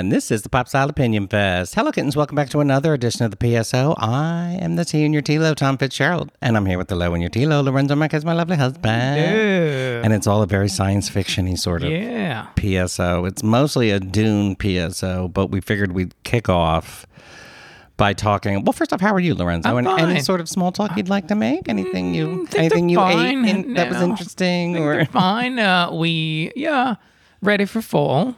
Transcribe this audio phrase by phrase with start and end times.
[0.00, 1.74] And this is the Pop Style Opinion Fest.
[1.74, 2.16] Hello, kittens.
[2.16, 3.94] Welcome back to another edition of the PSO.
[3.98, 6.32] I am the T in your T-Lo, Tom Fitzgerald.
[6.40, 9.18] And I'm here with the Low in your T-Lo, Lorenzo Marquez, my lovely husband.
[9.20, 10.00] Yeah.
[10.02, 12.46] And it's all a very science fiction-y sort of yeah.
[12.56, 13.28] PSO.
[13.28, 17.06] It's mostly a Dune PSO, but we figured we'd kick off
[17.98, 18.64] by talking.
[18.64, 19.68] Well, first off, how are you, Lorenzo?
[19.68, 21.68] I'm and any sort of small talk you'd like to make?
[21.68, 25.58] Anything you, Mm, anything you ate in, that was interesting or fine.
[25.58, 26.94] Uh, we, yeah,
[27.42, 28.34] ready for fall.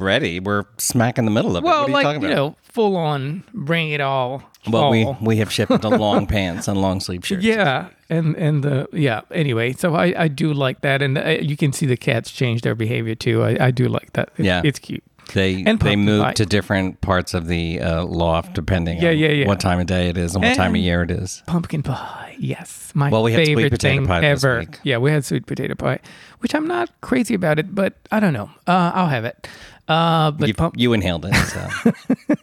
[0.00, 0.40] Ready?
[0.40, 1.66] We're smack in the middle of it.
[1.66, 4.42] Well, What are you like, talking you know, full on, bring it all.
[4.68, 7.42] Well, we we have shipped the long pants and long sleeve shirts.
[7.42, 9.22] Yeah, and and the yeah.
[9.30, 12.60] Anyway, so I I do like that, and uh, you can see the cats change
[12.62, 13.42] their behavior too.
[13.42, 14.28] I, I do like that.
[14.36, 14.60] It- Yeah.
[14.64, 15.02] it's cute.
[15.32, 19.28] They And they move to different parts of the uh, loft depending Yeah, on yeah,
[19.28, 19.46] yeah.
[19.46, 21.44] what time of day it is and what time of year it is.
[21.46, 24.64] Pumpkin pie, yes, my Well, we had sweet favorite potato thing pie ever.
[24.82, 26.00] Yeah, we had sweet potato pie,
[26.40, 28.50] which I'm not crazy about it, but I don't know.
[28.66, 29.46] Uh, I'll have it.
[29.90, 31.34] Uh, but You, pump- you inhaled it.
[31.34, 31.92] So.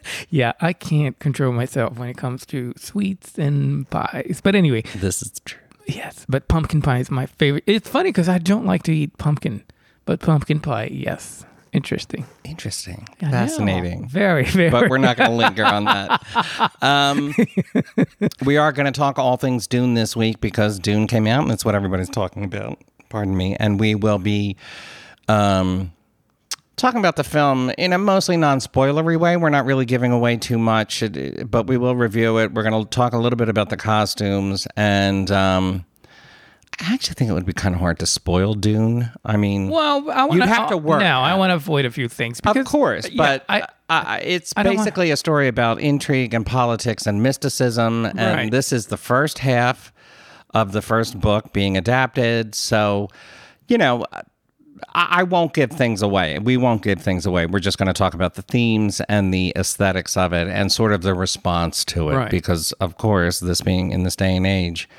[0.30, 4.42] yeah, I can't control myself when it comes to sweets and pies.
[4.44, 5.60] But anyway, this is true.
[5.88, 7.64] yes, but pumpkin pie is my favorite.
[7.66, 9.64] It's funny because I don't like to eat pumpkin,
[10.06, 12.26] but pumpkin pie, yes, interesting.
[12.44, 13.08] Interesting.
[13.22, 13.32] I know.
[13.32, 14.10] Fascinating.
[14.10, 14.70] Very, very.
[14.70, 16.72] But we're not going to linger on that.
[16.82, 17.34] Um,
[18.44, 21.52] we are going to talk all things Dune this week because Dune came out and
[21.52, 22.78] that's what everybody's talking about.
[23.10, 23.56] Pardon me.
[23.58, 24.58] And we will be
[25.30, 25.92] um,
[26.78, 29.36] talking about the film in a mostly non spoilery way.
[29.36, 31.04] We're not really giving away too much,
[31.46, 32.54] but we will review it.
[32.54, 34.68] We're going to talk a little bit about the costumes.
[34.78, 35.86] And um,
[36.80, 39.12] I actually think it would be kind of hard to spoil Dune.
[39.26, 41.92] I mean, well, I wanna, You'd have to work No, I want to avoid a
[41.92, 42.40] few things.
[42.40, 45.82] Because, Of course, yeah, but I, uh, it's I don't wanna- basically a story about
[45.82, 48.06] intrigue and politics and mysticism.
[48.06, 48.52] And Right.
[48.52, 49.92] this is the first half
[50.54, 52.54] of the first book being adapted.
[52.54, 53.10] So,
[53.68, 54.06] you know,
[54.94, 56.40] I, I won't give things away.
[56.40, 57.46] We won't give things away.
[57.46, 60.94] We're just going to talk about the themes and the aesthetics of it and sort
[60.94, 62.16] of the response to it.
[62.16, 62.32] Right.
[62.32, 64.90] Because, of course, this being in this day and age,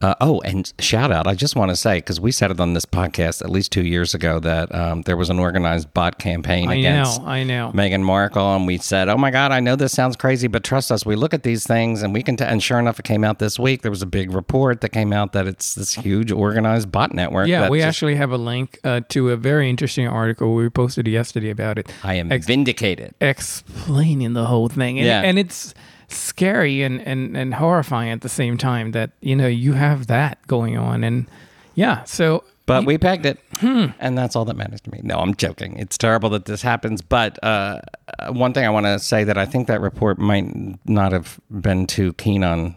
[0.00, 1.26] uh, oh, and shout out!
[1.26, 3.84] I just want to say because we said it on this podcast at least two
[3.84, 7.70] years ago that um, there was an organized bot campaign I against know, I know.
[7.74, 10.90] Meghan Markle, and we said, "Oh my God, I know this sounds crazy, but trust
[10.90, 11.04] us.
[11.04, 12.44] We look at these things, and we can." T-.
[12.44, 13.82] And sure enough, it came out this week.
[13.82, 17.48] There was a big report that came out that it's this huge organized bot network.
[17.48, 21.06] Yeah, we just- actually have a link uh, to a very interesting article we posted
[21.08, 21.92] yesterday about it.
[22.02, 23.14] I am Ex- vindicated.
[23.20, 24.98] explaining the whole thing.
[24.98, 25.20] And, Yeah.
[25.22, 25.74] and it's
[26.10, 30.44] scary and, and, and horrifying at the same time that, you know, you have that
[30.46, 31.04] going on.
[31.04, 31.26] And
[31.74, 33.86] yeah, so But we pegged it, Hmm.
[33.98, 35.00] and that's all that matters to me.
[35.02, 35.76] No, I'm joking.
[35.78, 37.02] It's terrible that this happens.
[37.02, 37.80] But uh,
[38.18, 40.46] uh, one thing I want to say that I think that report might
[40.88, 42.74] not have been too keen on.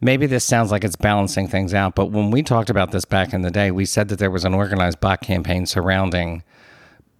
[0.00, 3.32] Maybe this sounds like it's balancing things out, but when we talked about this back
[3.32, 6.42] in the day, we said that there was an organized bot campaign surrounding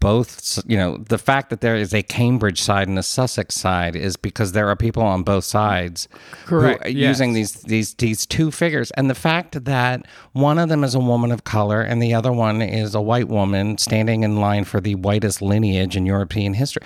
[0.03, 3.95] both you know the fact that there is a cambridge side and a sussex side
[3.95, 6.09] is because there are people on both sides
[6.45, 7.07] Correct, who are yes.
[7.07, 10.99] using these these these two figures and the fact that one of them is a
[10.99, 14.81] woman of color and the other one is a white woman standing in line for
[14.81, 16.83] the whitest lineage in european history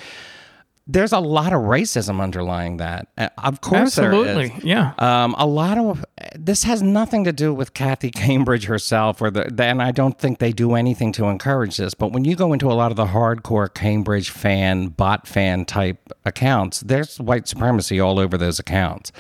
[0.89, 4.27] there's a lot of racism underlying that Uh, of course there is.
[4.27, 4.69] absolutely.
[4.69, 4.93] Yeah.
[4.99, 6.05] Um, a lot of
[6.35, 10.39] this has nothing to do with Kathy Cambridge herself, or the, and I don't think
[10.39, 11.93] they do anything to encourage this.
[11.93, 16.13] But when you go into a lot of the hardcore Cambridge fan, bot fan type
[16.25, 19.11] accounts, there's white supremacy all over those accounts.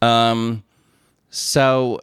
[0.00, 0.62] Um,
[1.30, 2.00] so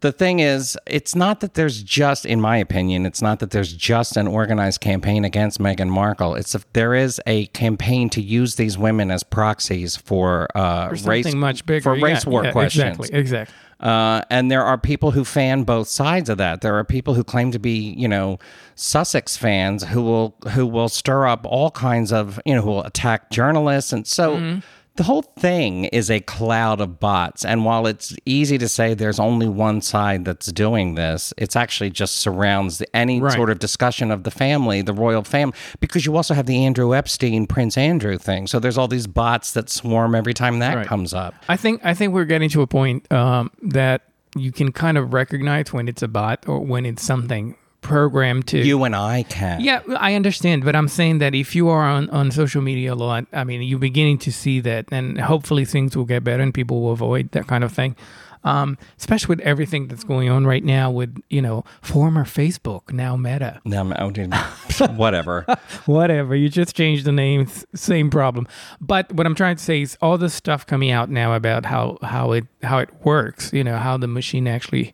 [0.00, 3.72] the thing is, it's not that there's just, in my opinion, it's not that there's
[3.72, 6.34] just an organized campaign against Meghan Markle.
[6.34, 11.08] It's if there is a campaign to use these women as proxies for, uh, Something
[11.08, 11.82] race much bigger.
[11.82, 12.98] for race Yeah, war yeah, questions.
[12.98, 13.18] Exactly.
[13.18, 13.54] Exactly.
[13.80, 16.62] Uh, and there are people who fan both sides of that.
[16.62, 18.40] There are people who claim to be, you know,
[18.74, 22.82] Sussex fans who will who will stir up all kinds of, you know, who will
[22.84, 24.58] attack journalists, and so Mm-hmm.
[24.98, 27.44] The whole thing is a cloud of bots.
[27.44, 31.90] And while it's easy to say there's only one side that's doing this, it's actually
[31.90, 33.32] just surrounds any Right.
[33.32, 36.94] sort of discussion of the family, the royal family, because you also have the Andrew
[36.96, 38.48] Epstein Prince Andrew thing.
[38.48, 40.86] So there's all these bots that swarm every time that Right.
[40.86, 41.32] comes up.
[41.48, 44.02] I think I think we're getting to a point um, that
[44.36, 48.58] you can kind of recognize when it's a bot or when it's something programmed to
[48.58, 49.60] You and I can.
[49.60, 52.96] Yeah, I understand, but I'm saying that if you are on, on social media a
[52.96, 56.52] lot, I mean, you're beginning to see that, and hopefully things will get better and
[56.52, 57.96] people will avoid that kind of thing.
[58.44, 63.16] Um, especially with everything that's going on right now with you know former Facebook now
[63.16, 63.80] Meta, Now,
[64.12, 64.32] in-
[64.96, 65.42] whatever.
[65.86, 66.36] whatever.
[66.36, 68.46] You just changed the name, same problem.
[68.80, 71.98] But what I'm trying to say is all this stuff coming out now about how
[72.02, 73.52] how it how it works.
[73.52, 74.92] You know how the machine actually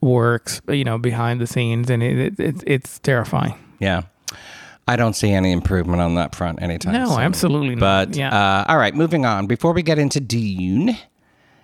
[0.00, 0.60] works.
[0.68, 3.54] You know behind the scenes, and it, it, it it's terrifying.
[3.78, 4.02] Yeah.
[4.88, 7.18] I don't see any improvement on that front anytime No, soon.
[7.20, 7.80] absolutely not.
[8.10, 8.28] But Yeah.
[8.32, 9.48] uh, all right, moving on.
[9.48, 10.96] Before we get into Dune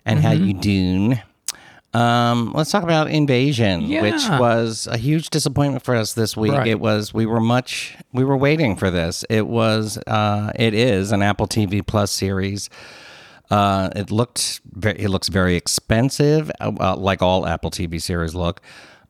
[0.04, 0.44] and how Mm-hmm.
[0.44, 1.22] you Dune,
[1.94, 6.52] um, let's talk about Invasion, which was a huge disappointment for us this week.
[6.52, 6.66] Right.
[6.66, 9.24] It was we were much we were waiting for this.
[9.30, 12.70] It was uh, it is an Apple TV Plus series.
[13.52, 18.34] Uh, it looked ve- it looks very expensive, uh, uh, like all Apple TV series
[18.34, 18.60] look.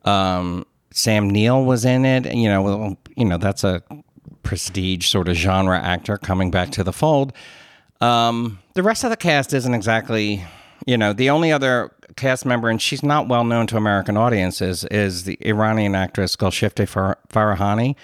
[0.04, 2.26] Um, Sam Neill was in it.
[2.26, 3.82] and, You know, you know that's a
[4.42, 7.32] prestige sort of genre actor coming back to the fold.
[8.00, 10.44] Um, the rest of the cast isn't exactly,
[10.86, 14.84] you know, the only other cast member, and she's not well known to American audiences,
[14.90, 17.94] is the Iranian actress Golshifteh Far- Farahani,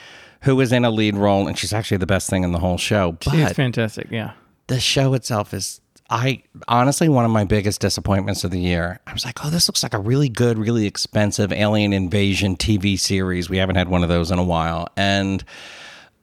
[0.42, 2.78] who is in a lead role, and she's actually the best thing in the whole
[2.78, 3.12] show.
[3.24, 4.06] But It's fantastic.
[4.10, 4.32] Yeah.
[4.68, 5.80] the show itself is
[6.10, 9.00] I honestly one of my biggest disappointments of the year.
[9.06, 12.98] I was like, "Oh, this looks like a really good, really expensive alien invasion TV
[12.98, 13.50] series.
[13.50, 15.44] We haven't had one of those in a while." And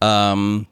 [0.02, 0.68] um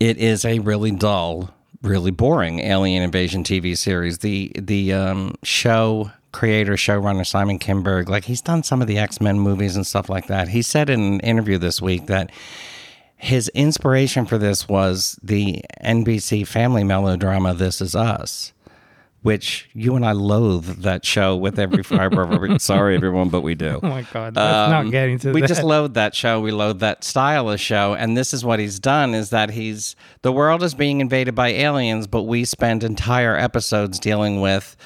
[0.00, 4.18] it is a really dull, really boring alien invasion TV series.
[4.18, 9.38] The the um show creator showrunner Simon Kinberg, like he's done some of the X-Men
[9.38, 10.48] movies and stuff like that.
[10.48, 12.30] He said in an interview this week that
[13.20, 18.52] his inspiration for this was the NBC family melodrama This Is Us,
[19.22, 23.42] which you and I loathe that show with every fiber of our sorry everyone, but
[23.42, 23.78] we do.
[23.82, 24.34] Oh my God.
[24.36, 25.48] Let's not getting to Um, We that.
[25.48, 26.40] just loathe that show.
[26.40, 27.92] We loathe that style of show.
[27.94, 31.48] And this is what he's done is that he's the world is being invaded by
[31.48, 34.76] aliens, but we spend entire episodes dealing with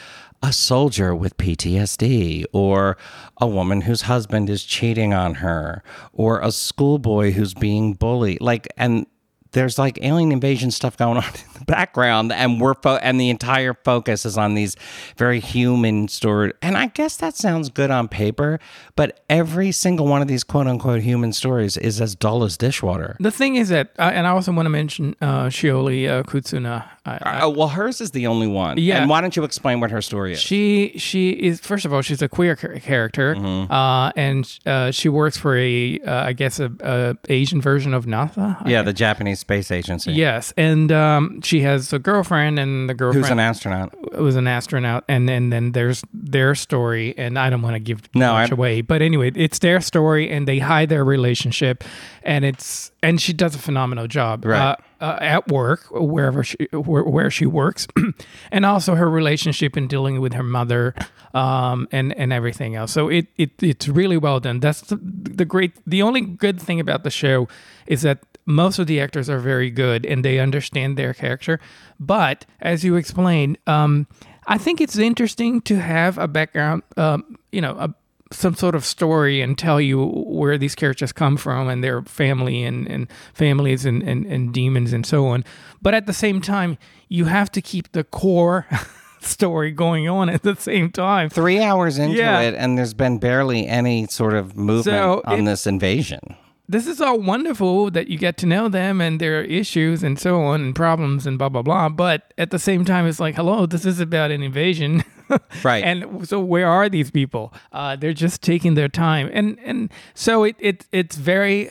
[0.44, 2.98] a soldier with PTSD or
[3.40, 5.82] a woman whose husband is cheating on her
[6.12, 8.42] or a schoolboy who's being bullied.
[8.42, 9.06] Like and
[9.54, 11.24] there's like alien invasion stuff going on
[11.54, 14.76] in the background and we're fo- and the entire focus is on these
[15.16, 18.58] very human story and i guess that sounds good on paper
[18.96, 23.16] but every single one of these quote unquote human stories is as dull as dishwater
[23.20, 26.86] The thing is that, uh, and I also want to mention uh, Shioli uh, Kutsuna.
[27.06, 29.00] I, I, oh well hers is the only one Yeah.
[29.00, 32.02] and why don't you explain what her story is she she is first of all
[32.02, 33.70] she's a queer char- character, Mm-hmm.
[33.72, 38.06] uh, and uh, she works for a uh, I guess a, a Asian version of
[38.06, 38.56] NASA.
[38.64, 42.94] I yeah the japanese space agency Yes, and um, she has a girlfriend, and the
[42.94, 47.50] girlfriend who's an astronaut was an astronaut, and then then there's their story, and I
[47.50, 50.58] don't want to give No, much I- away, but anyway, it's their story, and they
[50.60, 51.84] hide their relationship,
[52.22, 54.60] and it's and she does a phenomenal job Right.
[54.60, 57.86] uh, uh, at work wherever she where, where she works,
[58.50, 60.94] and also her relationship in dealing with her mother,
[61.34, 62.92] um, and and everything else.
[62.92, 64.60] So it it it's really well done.
[64.60, 65.72] That's the, the great.
[65.86, 67.46] The only good thing about the show
[67.86, 71.58] is that most of the actors are very good and they understand their character.
[71.98, 74.06] But as you explained, um,
[74.46, 77.94] I think it's interesting to have a background, um, you know, a,
[78.32, 82.64] some sort of story and tell you where these characters come from and their family
[82.64, 85.44] and, and families and, and, and demons and so on.
[85.80, 86.76] But at the same time,
[87.08, 88.66] you have to keep the core
[89.20, 91.30] story going on at the same time.
[91.30, 92.40] three hours into Yeah.
[92.40, 96.36] it and there's been barely any sort of movement So on it- this invasion
[96.68, 100.40] this is all wonderful that you get to know them and their issues and so
[100.42, 101.88] on and problems and blah blah blah.
[101.88, 105.04] But at the same time it's like hello this is about an invasion.
[105.62, 105.82] Right.
[105.82, 107.54] and so where are these people?
[107.72, 109.30] Uh, they're just taking their time.
[109.32, 111.70] And and so it, it it's very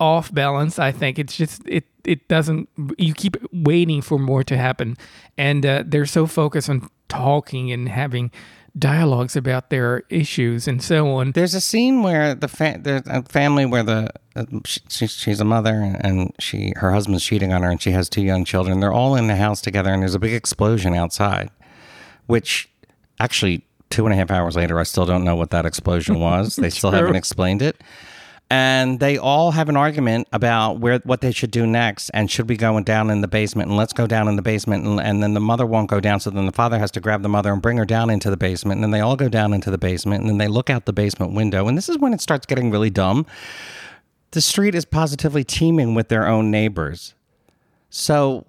[0.00, 1.16] off balance i think.
[1.18, 2.68] It's just it it doesn't
[2.98, 4.96] you keep waiting for more to happen.
[5.36, 8.32] And uh, they're so focused on talking and having
[8.76, 13.22] dialogues about their issues and so on There's a scene where the fa- there's a
[13.22, 17.62] family where the uh, she, she's- a mother and, and she her husband's cheating on
[17.62, 18.80] her and she has two young children.
[18.80, 21.50] They're all in the house together and there's a big explosion outside,
[22.26, 22.68] which
[23.20, 26.56] actually two and a half hours later I still don't know what that explosion was.
[26.56, 27.80] they still haven't explained it.
[28.50, 32.48] And they all have an argument about where what they should do next, and should
[32.48, 33.68] we go down in the basement?
[33.68, 36.18] And let's go down in the basement, and, and then the mother won't go down,
[36.18, 38.38] so then the father has to grab the mother and bring her down into the
[38.38, 40.86] basement, and then they all go down into the basement, and then they look out
[40.86, 43.26] the basement window, and this is when it starts getting really dumb.
[44.30, 47.14] The street is positively teeming with their own neighbors,
[47.90, 48.46] so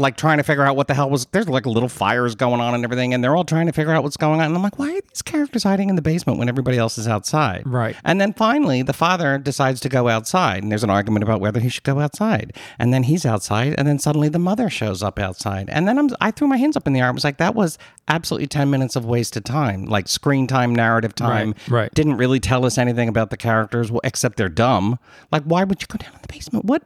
[0.00, 2.74] like trying to figure out what the hell was there's like little fires going on
[2.74, 4.78] and everything and they're all trying to figure out what's going on and i'm like
[4.78, 7.94] why are these characters hiding in the basement when everybody else is outside Right.
[8.04, 11.60] and then finally the father decides to go outside and there's an argument about whether
[11.60, 15.18] he should go outside and then he's outside and then suddenly the mother shows up
[15.18, 17.36] outside and then I'm, i threw my hands up in the air i was like
[17.38, 17.78] that was
[18.08, 21.94] absolutely 10 minutes of wasted time like screen time narrative time Right, right.
[21.94, 24.98] didn't really tell us anything about the characters except they're dumb
[25.30, 26.82] like why would you go down in the basement what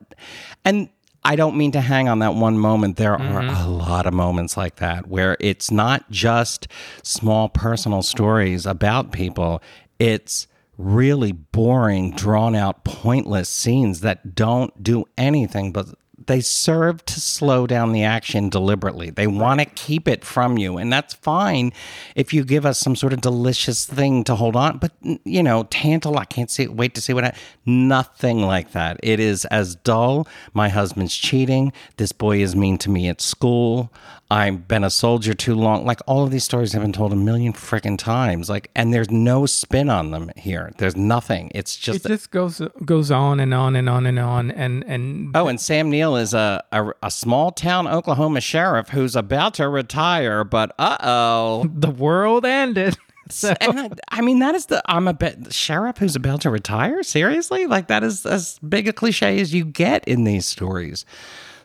[0.64, 0.88] and
[1.24, 2.96] I don't mean to hang on that one moment.
[2.96, 3.48] There are mm-hmm.
[3.48, 6.68] a lot of moments like that where it's not just
[7.02, 9.62] small personal stories about people,
[9.98, 15.88] it's really boring, drawn out, pointless scenes that don't do anything but
[16.26, 19.10] they serve to slow down the action deliberately.
[19.10, 21.72] They want to keep it from you, and that's fine
[22.14, 24.78] if you give us some sort of delicious thing to hold on.
[24.78, 24.92] But
[25.24, 27.24] you know, tantal, I can't see, wait to see what.
[27.24, 27.34] I,
[27.66, 28.98] nothing like that.
[29.02, 30.26] It is as dull.
[30.52, 31.72] My husband's cheating.
[31.96, 33.92] This boy is mean to me at school.
[34.30, 35.84] I've been a soldier too long.
[35.84, 38.48] Like all of these stories have been told a million freaking times.
[38.48, 40.72] Like, and there's no spin on them here.
[40.78, 41.52] There's nothing.
[41.54, 45.36] It's just it just goes goes on and on and on and on and and
[45.36, 49.68] oh, and Sam Neill is a a, a small town Oklahoma sheriff who's about to
[49.68, 52.96] retire, but uh oh, the world ended.
[53.30, 53.54] So.
[53.58, 57.02] And I, I, mean, that is the I'm a bit sheriff who's about to retire.
[57.02, 61.06] Seriously, like that is as big a cliche as you get in these stories.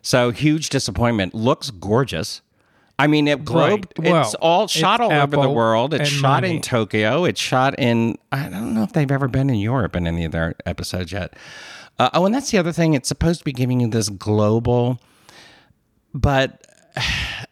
[0.02, 1.34] So huge disappointment.
[1.34, 2.42] Looks gorgeous.
[3.00, 3.88] I mean, it globe.
[3.98, 4.12] Right.
[4.12, 5.94] Well, it's all shot it's all over the world.
[5.94, 6.58] It's shot money.
[6.58, 7.24] in Tokyo.
[7.24, 8.18] It's shot in.
[8.32, 11.34] I don't know if they've ever been in Europe in any of their episodes yet.
[12.00, 12.94] Uh, oh, and that's the other thing.
[12.94, 15.02] It's supposed to be giving you this global,
[16.14, 16.66] but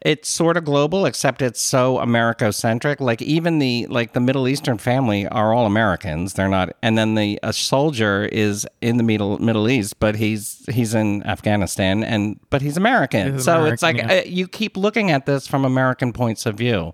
[0.01, 3.01] it's sort of global, except it's so America-centric.
[3.01, 6.33] Like even the like the Middle Eastern family are all Americans.
[6.33, 10.63] They're not, and then the a soldier is in the Middle Middle East, but he's
[10.71, 13.33] he's in Afghanistan, and but he's American.
[13.33, 14.19] He's so American, it's like yeah.
[14.19, 16.93] uh, you keep looking at this from American points of view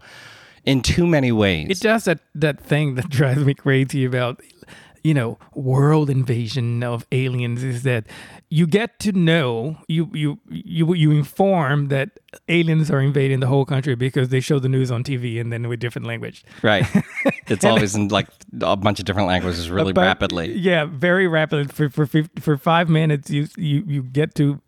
[0.66, 1.68] in too many ways.
[1.70, 4.42] It does that that thing that drives me crazy about
[5.04, 8.06] you know world invasion of aliens is that
[8.50, 12.12] you get to know you you you you inform that
[12.48, 15.68] aliens are invading the whole country because they show the news on TV and then
[15.68, 16.44] with different language.
[16.62, 16.86] Right.
[17.48, 18.30] It's always in like
[18.62, 20.54] a bunch of different languages really rapidly.
[20.54, 21.66] Yeah, very rapidly.
[21.66, 22.08] For for
[22.40, 24.62] for five minutes, you you you get to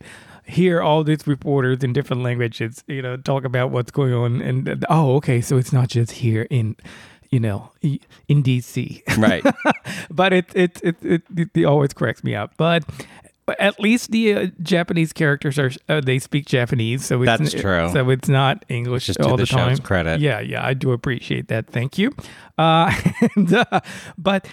[0.45, 4.85] hear all these reporters in different languages, you know, talk about what's going on, and
[4.89, 6.75] oh, okay, so it's not just here in
[7.35, 9.01] you know, in DC.
[9.17, 9.43] Right.
[10.09, 12.53] but it, it, it, it, it, always cracks me up.
[12.55, 12.85] But
[13.59, 17.89] at least the uh, Japanese characters are uh, they speak Japanese, so it's, that's true.
[17.91, 19.77] So it's not English Just all the, the time.
[19.79, 21.67] Credit, yeah, yeah, I do appreciate that.
[21.67, 22.13] Thank you.
[22.57, 22.95] Uh,
[23.35, 23.81] and, uh,
[24.17, 24.47] but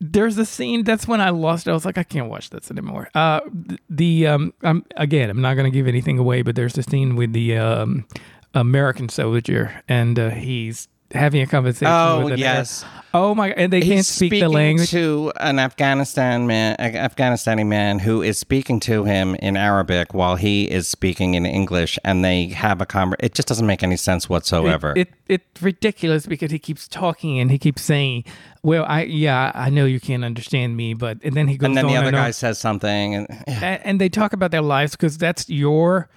[0.00, 1.70] there's a scene that's when I lost it.
[1.70, 3.10] I was like, I can't watch this anymore.
[3.14, 3.42] Uh,
[3.88, 7.32] the um, I'm again, I'm not gonna give anything away, but there's a scene with
[7.32, 8.06] the um,
[8.54, 11.92] American soldier, and uh, he's having a conversation.
[11.92, 12.84] Oh with yes.
[13.14, 13.50] Oh my!
[13.50, 14.90] And they He's can't speak the language.
[14.90, 20.34] To an Afghanistan man, an Afghanistani man who is speaking to him in Arabic while
[20.34, 23.24] he is speaking in English, and they have a conversation.
[23.24, 24.94] It just doesn't make any sense whatsoever.
[24.96, 28.24] It, it it's ridiculous because he keeps talking and he keeps saying,
[28.64, 31.66] "Well, I yeah, I know you can't understand me," but and then he goes.
[31.66, 32.32] On and then the other guy on.
[32.32, 33.80] says something, and, yeah.
[33.84, 36.08] and they talk about their lives because that's your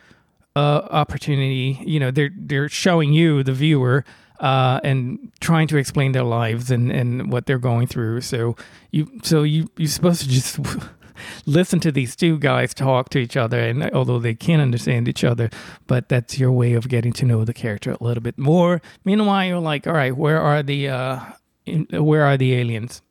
[0.57, 1.79] uh, opportunity.
[1.85, 4.03] You know, they're they're showing you the viewer
[4.39, 8.21] uh, and trying to explain their lives and, and what they're going through.
[8.21, 8.55] So
[8.91, 10.59] you so you you're supposed to just
[11.45, 15.23] listen to these two guys talk to each other, and although they can't understand each
[15.23, 15.51] other,
[15.85, 18.81] but that's your way of getting to know the character a little bit more.
[19.05, 21.19] Meanwhile, you're like, all right, where are the uh,
[21.67, 23.03] in, where are the aliens?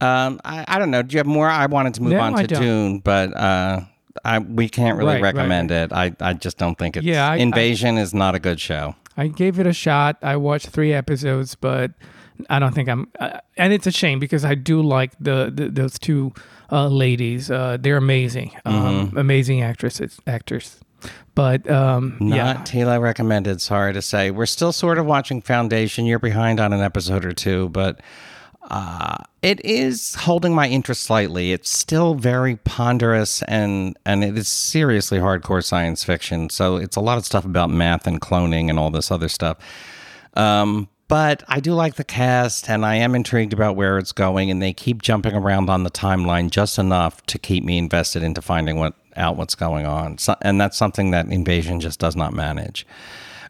[0.00, 1.02] Um, I, I don't know.
[1.02, 1.48] Do you have more?
[1.48, 3.80] I wanted to move no, on to Dune, but uh,
[4.24, 5.92] I, we can't really right, recommend right, it.
[5.92, 7.06] I, I just don't think it's.
[7.06, 8.94] Yeah, I, Invasion is not a good show.
[9.16, 10.16] I gave it a shot.
[10.22, 11.92] I watched three episodes, but
[12.48, 13.08] I don't think I'm.
[13.18, 16.32] Uh, and it's a shame because I do like the, the those two
[16.72, 17.50] uh, ladies.
[17.50, 19.18] Uh, they're amazing, um, mm-hmm.
[19.18, 20.80] amazing actresses, actors.
[21.34, 22.64] But um, not yeah.
[22.64, 23.60] T-Lo recommended.
[23.60, 26.04] Sorry to say, we're still sort of watching Foundation.
[26.04, 28.00] You're behind on an episode or two, but
[28.62, 31.52] uh, it is holding my interest slightly.
[31.52, 36.50] It's still very ponderous and and it is seriously hardcore science fiction.
[36.50, 39.56] So it's a lot of stuff about math and cloning and all this other stuff.
[40.34, 44.50] Um, but I do like the cast and I am intrigued about where it's going.
[44.50, 48.40] And they keep jumping around on the timeline just enough to keep me invested into
[48.40, 50.18] finding what out what's going on.
[50.18, 52.86] So, and that's something that Invasion just does not manage.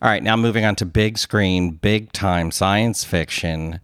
[0.00, 3.80] All right, now moving on to big screen, big time science fiction.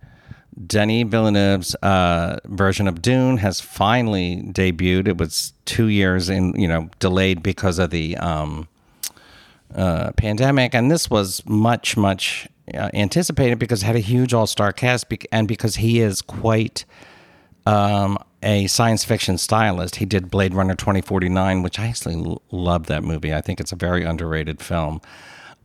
[0.65, 5.07] Denis Villeneuve's uh, version of Dune has finally debuted.
[5.07, 8.67] It was two years in, you know, delayed because of the um,
[9.75, 14.73] uh, pandemic, and this was much, much uh, anticipated because it had a huge all-star
[14.73, 16.85] cast, be- and because he is quite
[17.67, 19.97] um, a science fiction stylist.
[19.97, 23.35] He did Blade Runner 2049, which I actually l- love that movie.
[23.35, 25.01] I think it's a very underrated film.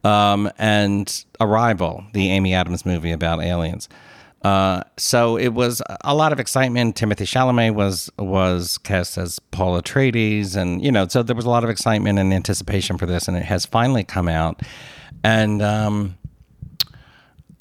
[0.03, 3.87] Um, and Arrival, the Amy Adams movie about aliens.
[4.43, 6.95] Uh, so it was a lot of excitement.
[6.95, 11.49] Timothée Chalamet was was cast as Paul Atreides, and you know, so there was a
[11.49, 14.61] lot of excitement and anticipation for this, and it has finally come out.
[15.23, 16.17] And um,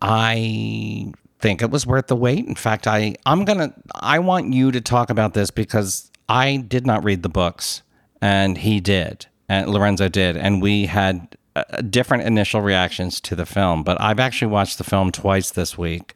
[0.01, 2.47] I think it was worth the wait.
[2.47, 6.87] In fact, I I'm gonna I want you to talk about this because I did
[6.87, 7.83] not read the books,
[8.23, 13.45] and he did, and Lorenzo did, and we had uh, different initial reactions to the
[13.45, 13.83] film.
[13.83, 16.15] But I've actually watched the film twice this week,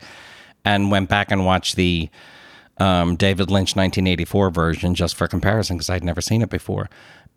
[0.64, 2.08] and went back and watched the
[2.78, 6.88] um, David Lynch 1984 version just for comparison because I'd never seen it before.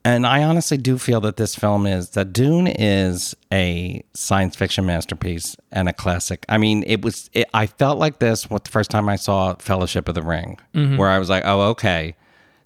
[0.06, 4.86] And I honestly do feel that this film is that Dune is a science fiction
[4.86, 6.46] masterpiece and a classic.
[6.48, 7.30] I mean, it was.
[7.34, 10.60] It, I felt like this what the first time I saw Fellowship of the Ring,
[10.98, 12.16] where I was like, "Oh, okay,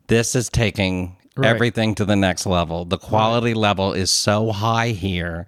[0.05, 2.85] this is taking everything to the next level.
[2.85, 5.47] The quality level is so high here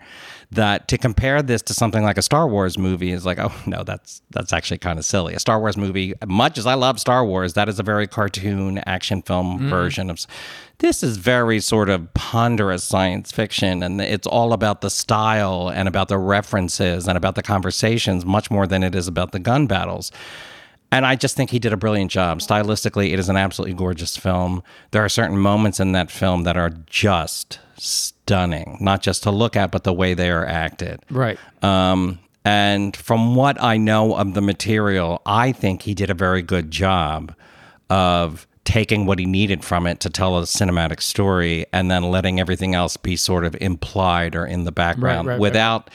[0.53, 3.83] that to compare this to something like a Star Wars movie is like, oh no,
[3.83, 5.33] that's that's actually kind of silly.
[5.33, 8.79] A Star Wars movie, much as I love Star Wars, that is a very cartoon
[8.79, 9.69] action film mm-hmm.
[9.69, 10.19] version of.
[10.79, 15.88] This is very sort of ponderous science fiction, and it's all about the style and
[15.88, 19.67] about the references and about the conversations, much more than it is about the gun
[19.67, 20.12] battles.
[20.91, 22.39] And I just think he did a brilliant job.
[22.39, 24.62] Stylistically, it is an absolutely gorgeous film.
[24.91, 29.56] There are certain moments in that film that are just stunning, not just to look
[29.56, 31.00] at, but the way they are acted.
[31.10, 31.38] Right.
[31.63, 36.42] Um, and from what I know of the material, I think he did a very
[36.42, 37.34] good job
[37.89, 42.39] of taking what he needed from it to tell a cinematic story and then letting
[42.39, 45.42] everything else be sort of implied or in the background right, right.
[45.42, 45.89] without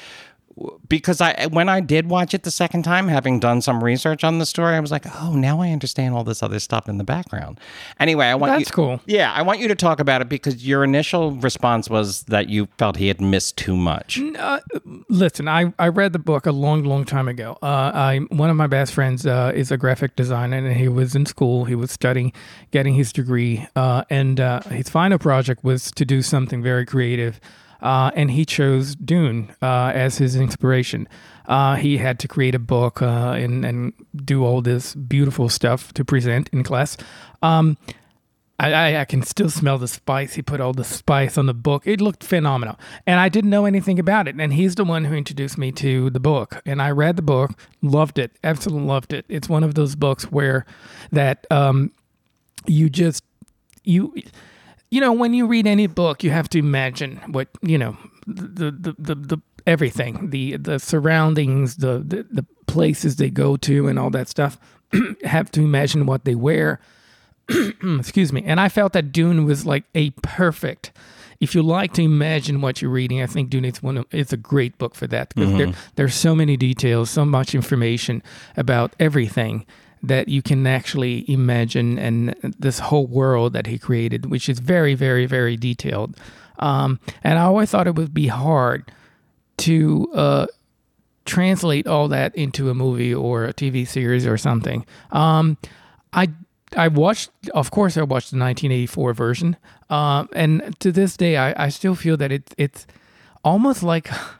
[0.89, 4.39] because I when I did watch it the second time, having done some research on
[4.39, 7.05] the story, I was like, oh, now I understand all this other stuff in the
[7.05, 7.61] background.
[8.01, 9.01] Anyway, I want That's you, cool.
[9.07, 12.69] Yeah, I want you to talk about it because your initial response was that you
[12.79, 14.21] felt he had missed too much.
[14.39, 14.61] Uh,
[15.09, 17.59] listen, I, I read the book a long, long time ago.
[17.63, 21.15] Uh, I one of my best friends uh, is a graphic designer, and he was
[21.15, 21.65] in school.
[21.65, 22.33] He was studying,
[22.71, 27.41] getting his degree, uh, and uh, his final project was to do something very creative.
[27.81, 31.09] Uh, and he chose Dune uh, as his inspiration.
[31.47, 35.95] Uh, he had to create a book uh, and and do all this beautiful stuff
[35.95, 36.97] to present in class.
[37.43, 37.79] Um,
[38.61, 40.35] I, I, can still smell the spice.
[40.35, 41.87] He put all the spice on the book.
[41.87, 42.77] It looked phenomenal.
[43.07, 44.35] And I didn't know anything about it.
[44.35, 46.61] And he's the one who introduced me to the book.
[46.67, 49.25] And I read the book, loved it, absolutely loved it.
[49.29, 50.67] It's one of those books where
[51.13, 51.93] that um,
[52.67, 53.23] you just,
[53.85, 54.13] you,
[54.91, 57.97] you know, when you read any book, you have to imagine what, you know,
[58.27, 63.89] the, the, the, the everything, the, the surroundings, the, the, the places they go to
[63.89, 64.59] and all that stuff.
[65.25, 66.81] have to imagine what they wear
[67.99, 68.43] excuse me.
[68.45, 70.93] And I felt that Dune was like a perfect.
[71.41, 73.99] If you like to imagine what you're reading, I think Dune is one.
[73.99, 75.81] Of, it's a great book for that because there mm-hmm.
[75.95, 78.23] there's so many details, so much information
[78.57, 79.65] about everything
[80.03, 84.95] that you can actually imagine, and this whole world that he created, which is very,
[84.95, 86.17] very, very detailed.
[86.59, 88.91] Um, and I always thought it would be hard
[89.59, 90.47] to uh,
[91.25, 94.85] translate all that into a movie or a TV series or something.
[95.13, 95.59] Um,
[96.13, 96.29] I
[96.77, 99.57] I watched, of course, I watched the 1984 version,
[99.89, 102.87] um, and to this day, I, I still feel that it's it's
[103.45, 104.11] almost like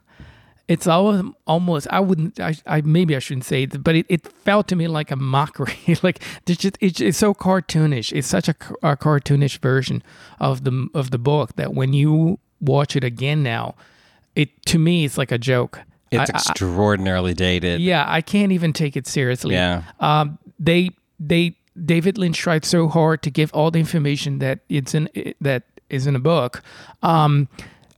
[0.69, 4.29] it's almost almost I wouldn't I, I maybe I shouldn't say it, but it, it
[4.29, 5.79] felt to me like a mockery.
[6.03, 8.13] like it's just it's, it's so cartoonish.
[8.13, 10.03] It's such a, a cartoonish version
[10.39, 13.75] of the of the book that when you watch it again now,
[14.37, 15.81] it to me it's like a joke.
[16.11, 17.81] It's I- I- extraordinarily dated.
[17.81, 19.55] yeah, I can't even take it seriously.
[19.55, 19.83] Yeah.
[20.01, 24.95] Um, they they David Lynch tried so hard to give all the information that it's
[24.95, 25.09] in
[25.41, 26.63] that is in a book.
[27.03, 27.49] Um,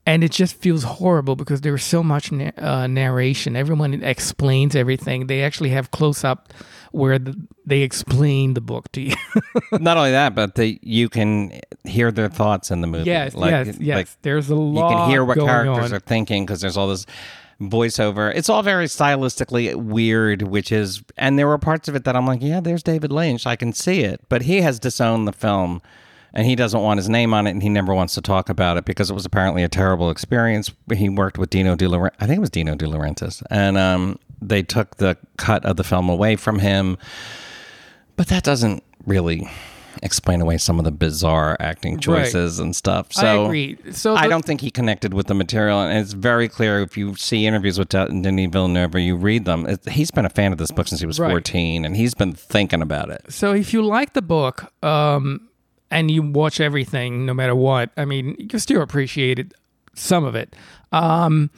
[0.07, 3.57] and it just feels horrible because there's so much na- uh, narration.
[3.57, 5.27] Everyone explains everything.
[5.27, 6.53] They actually have close up
[6.93, 9.15] where the, they explain the book to you.
[9.73, 13.05] Not only that, but the, you can hear their thoughts in the movie.
[13.05, 13.97] yes, yes, yes.
[13.97, 14.91] like, there's a lot.
[14.91, 15.97] you can hear what characters on.
[15.97, 17.07] are thinking because there's all this
[17.61, 18.35] voiceover.
[18.35, 22.27] It's all very stylistically weird, which is, and there were parts of it that I'm
[22.27, 23.47] like, yeah, there's David Lynch.
[23.47, 24.23] I can see it.
[24.29, 25.83] But he has disowned the film
[26.35, 28.77] and he doesn't want his name on it and he never wants to talk about
[28.77, 30.71] it because it was apparently a terrible experience.
[30.95, 32.15] He worked with Dino De Laurentiis.
[32.21, 33.43] I think it was Dino De Laurentiis.
[33.51, 36.97] And um, they took the cut of the film away from him.
[38.17, 39.49] But that doesn't really
[40.03, 43.13] explain away some of the bizarre acting choices and stuff.
[43.13, 43.77] So I agree.
[43.91, 46.97] So I the- don't think he connected with the material, and it's very clear if
[46.97, 49.67] you see interviews with De- Denis Villeneuve or you read them.
[49.67, 51.31] It, he's been a fan of this book since he was Right.
[51.31, 53.23] fourteen, and he's been thinking about it.
[53.33, 55.49] So if you like the book, um,
[55.91, 59.55] and you watch everything, no matter what, I mean, you still appreciate it,
[59.95, 60.55] some of it.
[60.93, 61.51] Um,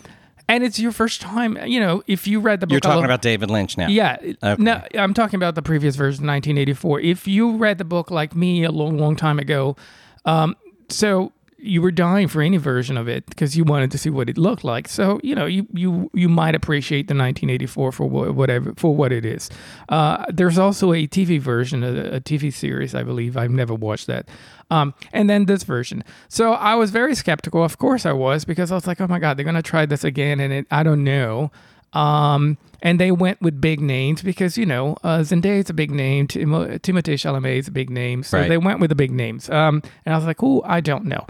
[0.48, 3.04] and it's your first time, you know, if you read the book, You're talking lo-
[3.06, 3.88] about David Lynch now.
[3.88, 4.16] yeah.
[4.42, 4.62] Okay.
[4.62, 7.00] No, I'm talking about the previous version, 1984.
[7.00, 9.76] If you read the book like me a long, long time ago,
[10.24, 10.56] um,
[10.88, 11.32] so
[11.64, 14.36] you were dying for any version of it because you wanted to see what it
[14.36, 14.88] looked like.
[14.88, 19.12] So you know, you you you might appreciate the 1984 for wha- whatever for what
[19.12, 19.48] it is.
[19.88, 23.36] Uh, there's also a TV version, a, a TV series, I believe.
[23.36, 24.28] I've never watched that.
[24.70, 26.02] Um, and then this version.
[26.28, 27.62] So I was very skeptical.
[27.62, 30.02] Of course, I was because I was like, oh my god, they're gonna try this
[30.04, 31.52] again, and it, I don't know.
[31.92, 35.90] Um, and they went with big names because you know uh, Zendaya is a big
[35.90, 38.48] name, Tim- Timothée Chalamet is a big name, so Right.
[38.48, 39.48] they went with the big names.
[39.50, 41.26] Um, and I was like, oh, I don't know,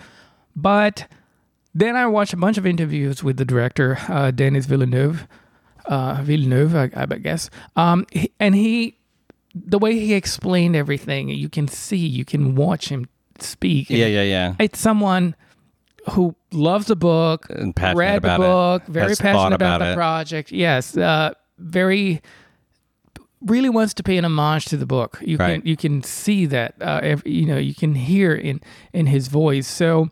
[0.57, 1.07] but
[1.75, 5.27] then I watched a bunch of interviews with the director, uh, Denis Villeneuve,
[5.87, 8.07] uh, Villeneuve, I, I guess, um,
[8.39, 8.99] and he,
[9.55, 13.91] the way he explained everything, you can see, you can watch him speak.
[13.91, 14.55] Yeah, yeah, yeah.
[14.59, 15.35] It's someone
[16.11, 19.77] who loves the book, And passionate read about the it, book, very has passionate about,
[19.77, 19.95] about the it.
[19.95, 20.53] project.
[20.53, 22.21] Yes, uh, very
[23.41, 25.19] really wants to pay an homage to the book.
[25.21, 25.61] You Right.
[25.61, 26.75] can you can see that.
[26.81, 28.61] Uh, ev you know, you can hear in
[28.93, 29.67] in his voice.
[29.67, 30.11] So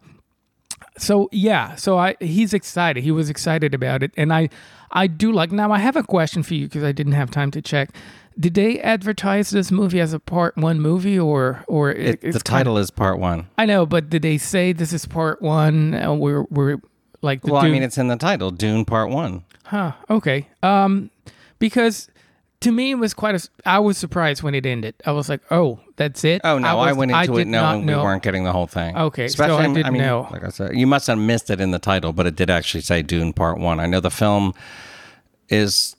[1.00, 3.02] so yeah, so I he's excited.
[3.02, 4.48] He was excited about it, and I
[4.90, 5.52] I do like.
[5.52, 7.90] Now I have a question for you because I didn't have time to check.
[8.38, 12.78] Did they advertise this movie as a part one movie or or it, the title
[12.78, 13.48] is part one.
[13.58, 15.94] I know, but did they say this is part one?
[15.94, 16.78] Uh, we're we're
[17.22, 19.44] like the Well, I mean, it's in the title, Dune Part One.
[19.64, 19.92] Huh.
[20.08, 20.48] Okay.
[20.62, 21.10] Um,
[21.58, 22.08] because
[22.60, 23.48] to me it was quite a.
[23.64, 24.94] I was surprised when it ended.
[25.06, 26.42] I was like, oh, that's it.
[26.44, 28.96] Oh no, I, was- went into did it knowing we weren't getting the whole thing.
[28.96, 30.28] Okay, so I Especially, didn't mean, know.
[30.30, 32.82] Like I said, you must have missed it in the title, but it did actually
[32.82, 33.80] say Dune Part One.
[33.80, 34.54] I know the film
[35.48, 35.96] is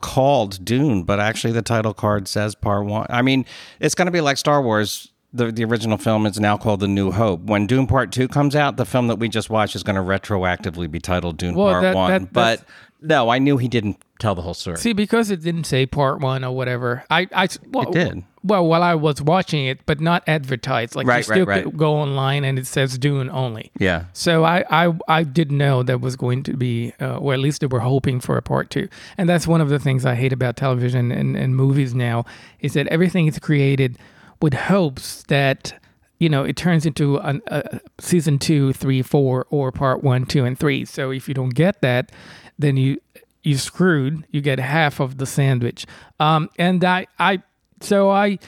[0.00, 3.06] called Dune, but actually the title card says Part One.
[3.10, 3.44] I mean,
[3.80, 5.12] it's going to be like Star Wars.
[5.32, 7.42] The, the original film is now called The New Hope.
[7.42, 10.02] When Dune Part Two comes out, the film that we just watched is going to
[10.02, 12.10] retroactively be titled Dune Well, Part that- One.
[12.10, 12.62] that- but
[13.00, 14.78] no, I knew he didn't tell the whole story.
[14.78, 17.04] See, because it didn't say part one or whatever.
[17.10, 18.24] I I well, It did.
[18.42, 20.96] Well, while I was watching it, but not advertised.
[20.96, 21.76] Like you still right, right.
[21.76, 23.70] go online and it says Dune only.
[23.78, 24.06] yeah.
[24.14, 27.60] So I, I, I did know that was going to be, uh, or at least
[27.60, 28.88] they were hoping for a part two.
[29.18, 32.24] And that's one of the things I hate about television and, and movies now
[32.60, 33.98] is that everything is created
[34.40, 35.78] with hopes that,
[36.18, 40.44] you know, it turns into an, a season two, three, four, or part one, two,
[40.44, 40.84] and three.
[40.84, 42.12] So if you don't get that,
[42.58, 43.00] then you
[43.42, 44.26] you screwed.
[44.30, 45.86] You get half of the sandwich.
[46.20, 47.42] Um, and I, I,
[47.80, 48.38] so I,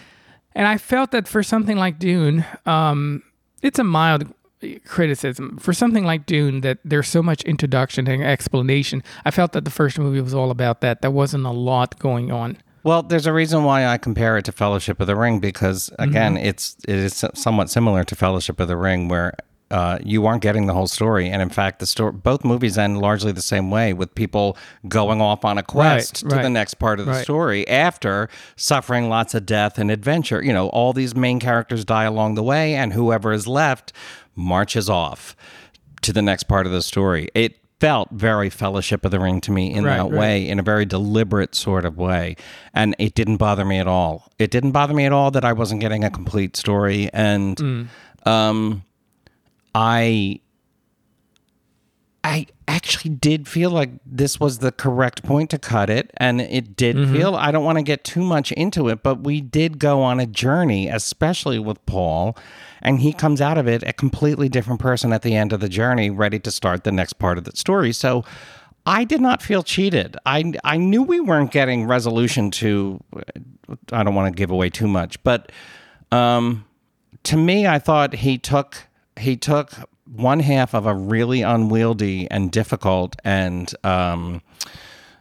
[0.55, 3.22] and I felt that for something like Dune, um,
[3.62, 4.35] it's a mild
[4.85, 9.03] criticism for something like Dune that there's so much introduction and explanation.
[9.24, 11.00] I felt that the first movie was all about that.
[11.00, 12.59] There wasn't a lot going on.
[12.83, 16.37] Well, there's a reason why I compare it to Fellowship of the Ring because again,
[16.37, 19.35] it's it is somewhat similar to Fellowship of the Ring where
[19.71, 23.01] uh, you aren't getting the whole story, and in fact, the story both movies end
[23.01, 24.57] largely the same way with people
[24.88, 26.43] going off on a quest to right.
[26.43, 27.23] the next part of the Right.
[27.23, 30.43] story after suffering lots of death and adventure.
[30.43, 33.93] You know, all these main characters die along the way, and whoever is left
[34.35, 35.37] marches off
[36.03, 37.29] to the next part of the story.
[37.35, 40.12] It felt very Fellowship of the Ring to me in Right, that right.
[40.12, 42.37] way, in a very deliberate sort of way.
[42.75, 44.31] And it didn't bother me at all.
[44.38, 47.09] It didn't bother me at all that I wasn't getting a complete story.
[47.12, 47.87] And Mm.
[48.27, 48.83] um,
[49.75, 50.40] I.
[52.23, 56.11] I actually did feel like this was the correct point to cut it.
[56.19, 57.14] And it did Mm-hmm.
[57.14, 60.21] feel, I don't want to get too much into it, but we did go on
[60.21, 62.37] a journey, especially with Paul.
[62.83, 65.69] And he comes out of it a completely different person at the end of the
[65.69, 67.93] journey, ready to start the next part of the story.
[67.93, 68.25] So
[68.87, 70.16] I did not feel cheated.
[70.25, 73.01] I, I knew we weren't getting resolution to,
[73.93, 75.53] I don't want to give away too much, but
[76.11, 76.64] um,
[77.25, 78.87] to me, I thought he took
[79.19, 79.73] he took
[80.07, 84.43] one half of a really unwieldy and difficult and um,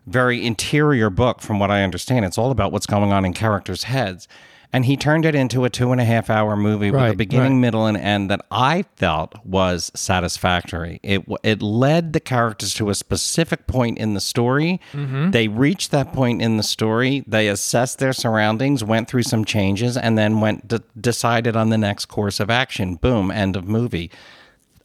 [0.08, 2.26] very interior book, from what I understand.
[2.26, 4.28] It's all about what's going on in characters' heads.
[4.72, 7.54] And he turned it into a two and a half hour movie with a beginning,
[7.54, 7.60] right.
[7.60, 11.00] middle, and end that I felt was satisfactory.
[11.02, 14.80] It it led the characters to a specific point in the story.
[14.94, 15.32] Mm-hmm.
[15.32, 17.24] They reached that point in the story.
[17.26, 21.78] They assessed their surroundings, went through some changes, and then went d- decided on the
[21.78, 22.96] next course of action.
[22.96, 24.12] Boom, end of movie.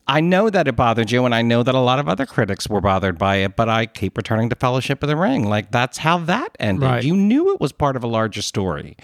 [0.06, 2.68] I know that it bothered you, and I know that a lot of other critics
[2.68, 5.48] were bothered by it, but I keep returning to Fellowship of the Ring.
[5.48, 6.88] Like, that's how that ended.
[6.88, 7.04] Right.
[7.04, 8.96] You knew it was part of a larger story.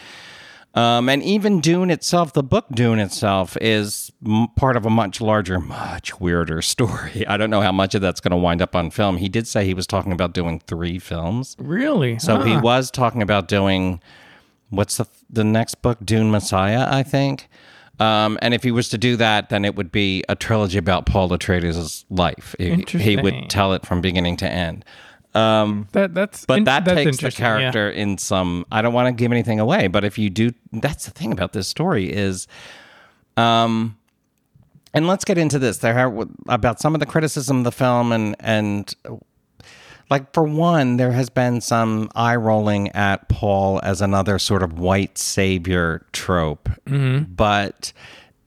[0.75, 5.21] Um, and even Dune itself, the book Dune itself, is m- part of a much
[5.21, 7.27] larger, much weirder story.
[7.27, 9.17] I don't know how much of that's going to wind up on film.
[9.17, 11.57] He did say he was talking about doing three films.
[11.59, 12.19] Really?
[12.21, 14.01] So he was talking about doing
[14.69, 17.49] what's the the next book, Dune Messiah, I think.
[17.99, 21.05] Um, and if he was to do that, then it would be a trilogy about
[21.05, 22.55] Paul Atreides' life.
[22.59, 24.85] He, he would tell it from beginning to end.
[25.35, 27.59] Um, that that's but in- that that's takes the interesting, yeah.
[27.61, 28.67] character in some.
[28.73, 31.53] I don't want to give anything away, but if you do, that's the thing about
[31.53, 32.49] this story is,
[33.37, 33.97] um,
[34.93, 35.79] and let's get into this.
[35.79, 38.93] There are about some of the criticism of the film, and and
[40.11, 44.79] like for one, there has been some eye rolling at Paul as another sort of
[44.79, 47.93] white savior trope, but.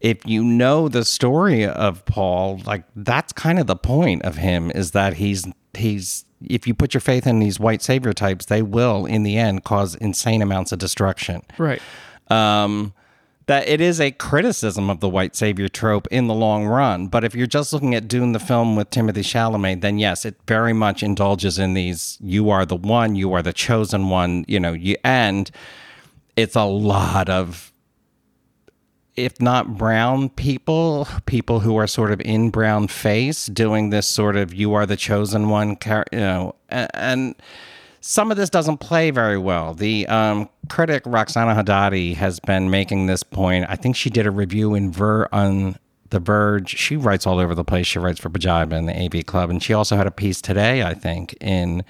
[0.01, 4.69] If you know the story of Paul, like that's kind of the point of him
[4.71, 5.45] is that he's
[5.77, 9.37] he's if you put your faith in these white savior types, they will in the
[9.37, 11.81] end cause insane amounts of destruction Right.
[12.29, 12.93] um,
[13.45, 17.07] that it is a criticism of the white savior trope in the long run.
[17.07, 20.35] But if you're just looking at Dune, the film with Timothée Chalamet, then yes, it
[20.47, 24.61] very much indulges in these "you are the one, you are the chosen one," you
[24.61, 25.51] know, you and
[26.37, 27.72] it's a lot of
[29.15, 34.35] if not brown people, people who are sort of in brown face doing this sort
[34.35, 35.77] of "you are the chosen one,"
[36.11, 37.35] you know, and
[38.05, 39.73] some of this doesn't play very well.
[39.73, 43.65] The um, critic Roxana Hadadi has been making this point.
[43.69, 45.77] I think she did a review in Ver on
[46.09, 46.75] The Verge.
[46.77, 47.87] She writes all over the place.
[47.87, 50.83] She writes for Pajiba and the AV Club, and she also had a piece today,
[50.83, 51.85] I think, in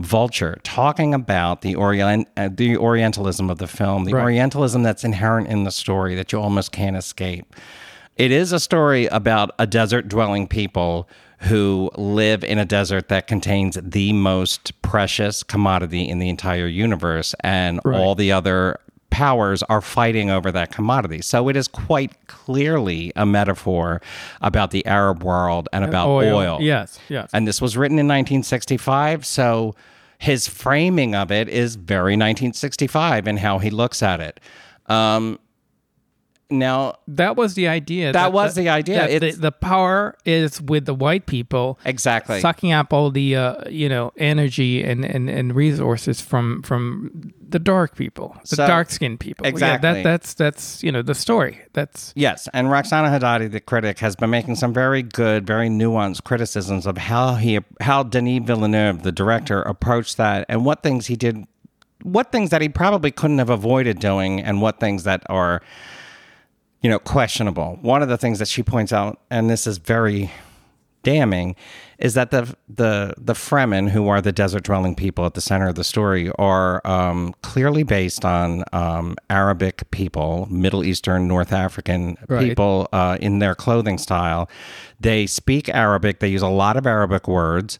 [0.00, 4.22] Vulture, talking about the Orient uh, the Orientalism of the film, the Right.
[4.22, 7.54] Orientalism that's inherent in the story that you almost can't escape.
[8.16, 11.08] It is a story about a desert dwelling people
[11.44, 17.34] who live in a desert that contains the most precious commodity in the entire universe,
[17.40, 17.98] and Right.
[17.98, 18.78] all the other
[19.10, 21.20] powers are fighting over that commodity.
[21.20, 24.00] So it is quite clearly a metaphor
[24.40, 26.58] about the Arab world and about oil.
[26.60, 26.98] Yes.
[27.08, 27.30] Yes.
[27.32, 29.26] And this was written in 1965.
[29.26, 29.74] So
[30.18, 34.38] his framing of it is very 1965 in how he looks at it.
[34.86, 35.38] Um,
[36.50, 38.12] now, that was the idea.
[38.12, 39.06] That was the idea.
[39.08, 41.78] that the, the power is with the white people.
[41.84, 42.40] exactly.
[42.40, 47.58] Sucking up all the uh, you know energy and, and, and resources from from the
[47.58, 49.46] dark people, the So- dark skinned people.
[49.46, 49.92] Yeah, Exactly.
[49.92, 51.60] that, that's that's you know the story.
[51.72, 56.24] That's Yes, and Roxana Hadadi, the critic, has been making some very good, very nuanced
[56.24, 61.16] criticisms of how he, how Denis Villeneuve, the director, approached that, and what things he
[61.16, 61.46] did,
[62.02, 65.60] what things that he probably couldn't have avoided doing, and what things that are,
[66.82, 67.78] you know, questionable.
[67.82, 70.30] One of the things that she points out, and this is very
[71.02, 71.56] damning,
[71.98, 75.68] is that the the the Fremen, who are the desert dwelling people at the center
[75.68, 82.16] of the story, are um, clearly based on um, Arabic people, Middle Eastern, North African
[82.28, 82.48] Right.
[82.48, 84.48] people uh, in their clothing style.
[84.98, 86.20] They speak Arabic.
[86.20, 87.78] They use a lot of Arabic words.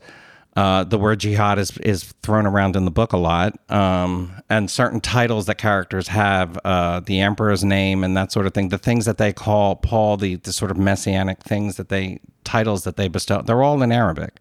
[0.57, 4.69] Uh, the word jihad is is thrown around in the book a lot, um, and
[4.71, 8.69] certain titles that characters have, uh, the emperor's name and that sort of thing.
[8.69, 12.83] The things that they call Paul, the the sort of messianic things that they titles
[12.85, 14.41] that they bestow, they're all in Arabic.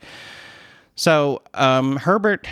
[0.95, 2.47] So um, Herbert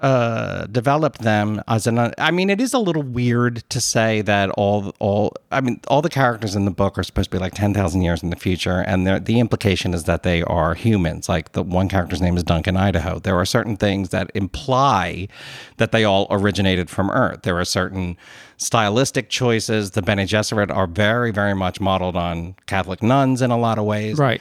[0.00, 2.12] uh, developed them as an.
[2.16, 5.34] I mean, it is a little weird to say that all all.
[5.50, 8.02] I mean, all the characters in the book are supposed to be like ten thousand
[8.02, 11.28] years in the future, and the implication is that they are humans.
[11.28, 13.18] Like the one character's name is Duncan Idaho.
[13.18, 15.28] There are certain things that imply
[15.76, 17.42] that they all originated from Earth.
[17.42, 18.16] There are certain
[18.56, 19.90] stylistic choices.
[19.90, 23.84] The Bene Gesserit are very, very much modeled on Catholic nuns in a lot of
[23.84, 24.18] ways.
[24.18, 24.40] right.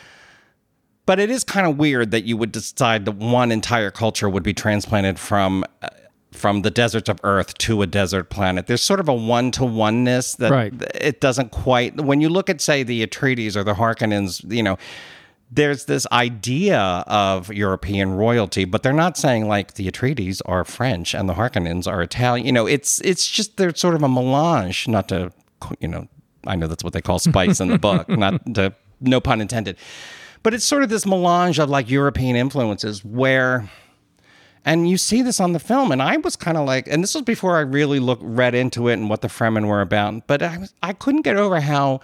[1.09, 4.43] But it is kind of weird that you would decide that one entire culture would
[4.43, 5.87] be transplanted from uh,
[6.31, 8.67] from the deserts of Earth to a desert planet.
[8.67, 10.71] There's sort of a one to oneness that Right.
[10.93, 11.99] it doesn't quite.
[11.99, 14.77] When you look at say the Atreides or the Harkonnens, you know.
[15.51, 21.15] There's this idea of European royalty, but they're not saying like the Atreides are French
[21.15, 22.45] and the Harkonnens are Italian.
[22.45, 24.87] You know, it's it's just they're sort of a melange.
[24.87, 25.31] Not to,
[25.79, 26.07] you know,
[26.45, 28.07] I know that's what they call spice in the book.
[28.25, 29.75] Not to, no pun intended.
[30.43, 33.69] But it's sort of this melange of like European influences where
[34.65, 37.15] and you see this on the film and I was kind of like and this
[37.15, 40.41] was before I really looked read into it and what the Fremen were about, but
[40.41, 42.01] I was, I couldn't get over how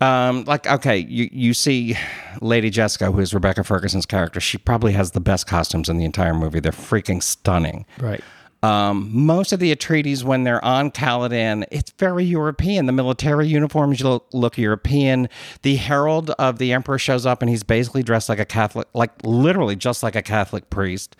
[0.00, 1.96] um like okay, you you see
[2.40, 6.04] Lady Jessica who is Rebecca Ferguson's character, she probably has the best costumes in the
[6.04, 6.60] entire movie.
[6.60, 7.86] They're freaking stunning.
[7.98, 8.22] Right.
[8.62, 12.86] Um, most of the Atreides, when they're on Caladan, it's very European.
[12.86, 15.28] The military uniforms look, look European.
[15.62, 19.12] The herald of the emperor shows up, and he's basically dressed like a Catholic, like
[19.22, 21.16] literally just like a Catholic priest.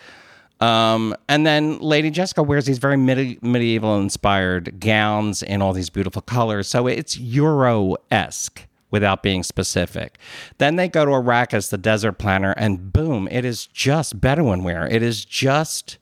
[0.60, 5.90] Um, and then Lady Jessica wears these very medi- medieval inspired gowns in all these
[5.90, 6.66] beautiful colors.
[6.66, 10.18] So it's Euro esque without being specific.
[10.58, 14.86] Then they go to Arrakis, the desert planner, and boom, it is just Bedouin wear.
[14.86, 15.98] It is just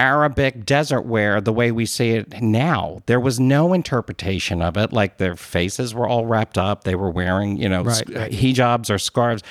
[0.00, 3.02] Arabic desert wear the way we see it now.
[3.04, 4.94] There was no interpretation of it.
[4.94, 6.84] Like their faces were all wrapped up.
[6.84, 8.32] They were wearing, you know, Right, right.
[8.32, 9.42] hijabs or scarves.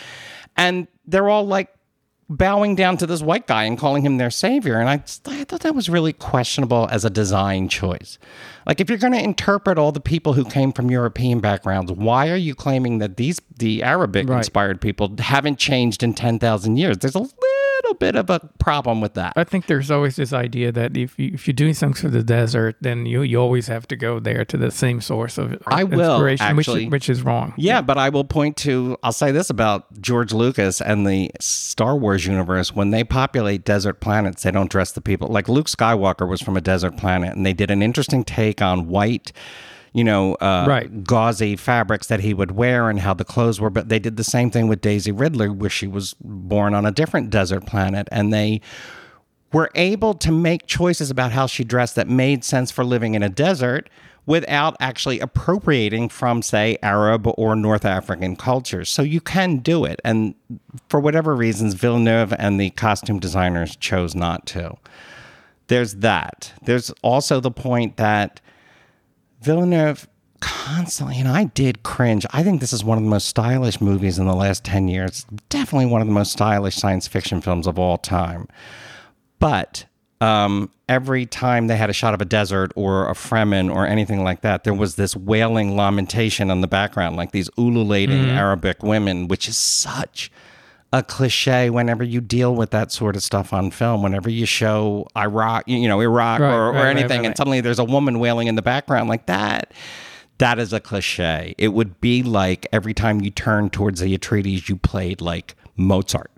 [0.57, 1.69] And they're all like
[2.31, 4.79] bowing down to this white guy and calling him their savior.
[4.79, 4.93] And I,
[5.27, 8.17] I thought that was really questionable as a design choice.
[8.67, 12.29] Like, if you're going to interpret all the people who came from European backgrounds, why
[12.29, 16.97] are you claiming that these the Arabic inspired people haven't changed in ten thousand years?
[16.97, 17.37] There's a little
[17.95, 19.33] bit of a problem with that.
[19.35, 22.23] I think there's always this idea that if you, if you're doing something for the
[22.23, 25.83] desert, then you you always have to go there to the same source of I
[25.83, 26.85] will, inspiration, which actually.
[26.85, 27.53] is, which is wrong.
[27.57, 31.95] Yeah, but I will point to, I'll say this about George Lucas and the Star
[31.95, 32.73] Wars universe.
[32.73, 35.27] When they populate desert planets, they don't dress the people.
[35.27, 38.87] Like Luke Skywalker was from a desert planet, and they did an interesting take on
[38.87, 39.31] white,
[39.93, 41.03] you know, uh, Right.
[41.03, 43.69] gauzy fabrics that he would wear and how the clothes were.
[43.69, 46.91] But they did the same thing with Daisy Ridley, where she was born on a
[46.91, 48.07] different desert planet.
[48.11, 48.61] And they
[49.51, 53.23] were able to make choices about how she dressed that made sense for living in
[53.23, 53.89] a desert
[54.27, 58.87] without actually appropriating from, say, Arab or North African cultures.
[58.89, 59.99] So you can do it.
[60.05, 60.35] And
[60.87, 64.77] for whatever reasons, Villeneuve and the costume designers chose not to.
[65.65, 66.53] There's that.
[66.65, 68.39] There's also the point that
[69.41, 70.07] Villeneuve
[70.41, 72.25] constantly, and I did cringe.
[72.31, 75.25] I think this is one of the most stylish movies in the last 10 years.
[75.49, 78.47] Definitely one of the most stylish science fiction films of all time.
[79.39, 79.85] But
[80.21, 84.23] um, every time they had a shot of a desert or a Fremen or anything
[84.23, 89.27] like that, there was this wailing lamentation in the background, like these ululating Arabic women,
[89.27, 90.31] which is such
[90.91, 94.01] a cliche whenever you deal with that sort of stuff on film.
[94.01, 97.61] Whenever you show Iraq, you know, Iraq Right, or, or right, anything, right, and suddenly
[97.61, 99.71] there's a woman wailing in the background like that.
[100.39, 101.53] That is a cliche.
[101.57, 106.31] It would be like every time you turn towards the Atreides, you played like Mozart.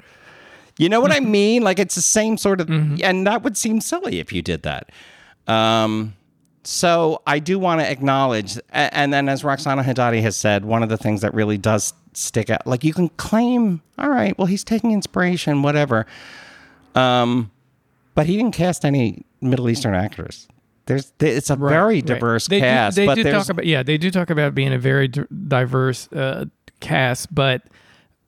[0.78, 1.64] You know what I mean?
[1.64, 4.90] Like it's the same sort of, and that would seem silly if you did that.
[5.48, 6.16] Um,
[6.64, 10.90] so I do want to acknowledge, and then as Roxana Hadadi has said, one of
[10.90, 14.64] the things that really does stick out, like you can claim, all right, well he's
[14.64, 16.06] taking inspiration, whatever,
[16.96, 17.52] um,
[18.16, 20.48] but he didn't cast any Middle Eastern actors.
[20.88, 22.06] There's, it's a very Right.
[22.06, 24.74] diverse They cast, Do, they but do talk about yeah, they do talk about being
[24.74, 26.46] a very diverse uh,
[26.80, 27.62] cast, but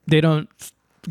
[0.08, 0.48] they don't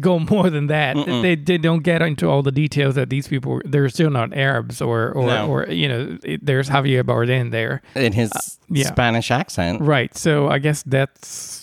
[0.01, 0.95] go more than that.
[1.07, 4.81] They, they don't get into all the details that these people they're still not Arabs
[4.81, 5.49] or or, No.
[5.49, 8.39] or you know there's Javier Bardem there, in his uh,
[8.71, 8.87] yeah.
[8.87, 9.83] Spanish accent.
[9.83, 10.17] right?
[10.17, 11.62] So I guess that's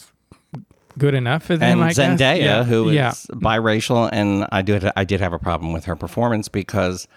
[0.97, 1.81] good enough for them.
[1.81, 1.93] and I.
[1.93, 2.63] Zendaya, yeah.
[2.63, 3.11] who is yeah.
[3.31, 7.07] biracial, and I did I did have a problem with her performance because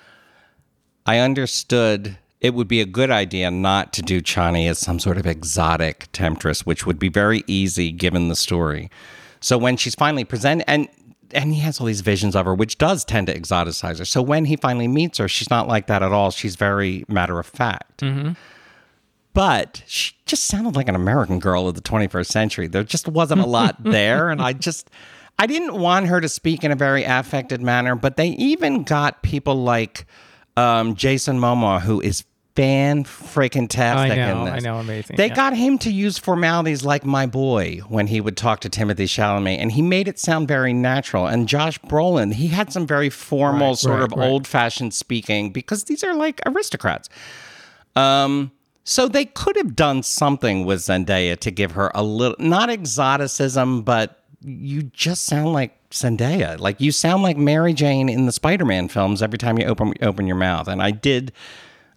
[1.07, 5.17] I understood it would be a good idea not to do Chani as some sort
[5.17, 8.91] of exotic temptress, which would be very easy given the story.
[9.41, 10.89] So when she's finally presented, and
[11.35, 14.05] and he has all these visions of her, which does tend to exoticize her.
[14.05, 16.31] So when he finally meets her, she's not like that at all.
[16.31, 18.03] She's very matter of fact.
[18.03, 18.33] Mm-hmm.
[19.35, 22.67] But she just sounded like an American girl of the 21st century.
[22.67, 24.31] There just wasn't a lot there.
[24.31, 24.91] And I just,
[25.39, 29.23] I didn't want her to speak in a very affected manner, but they even got
[29.23, 30.07] people like
[30.57, 34.55] um, Jason Momoa, who is fan freaking tastic I know, in this.
[34.55, 35.35] I know, amazing, They yeah.
[35.35, 39.57] got him to use formalities like my boy when he would talk to Timothée Chalamet,
[39.59, 41.27] and he made it sound very natural.
[41.27, 44.29] And Josh Brolin, he had some very formal, Right, sort right, of right.
[44.29, 47.09] old fashioned speaking because these are like aristocrats.
[47.97, 48.53] Um,
[48.85, 53.83] so they could have done something with Zendaya to give her a little, not exoticism,
[53.83, 56.59] but you just sound like Zendaya.
[56.59, 60.27] Like you sound like Mary Jane in the Spider-Man films every time you open open
[60.27, 60.69] your mouth.
[60.69, 61.33] And I did,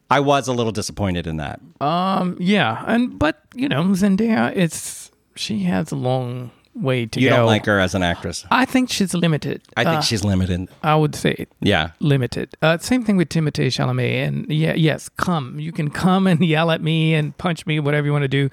[0.10, 1.60] I was a little disappointed in that.
[1.82, 7.38] Um, yeah, and but you know Zendaya, it's she has long way to You go.
[7.38, 8.46] don't like her as an actress.
[8.52, 9.62] I think she's limited.
[9.78, 10.68] I think Uh, she's limited.
[10.84, 11.92] I would say Yeah.
[12.00, 12.50] limited.
[12.62, 14.28] Uh, same thing with Timothée Chalamet.
[14.28, 15.60] And yeah, yes, come.
[15.60, 18.50] You can come and yell at me and punch me, whatever you want to do.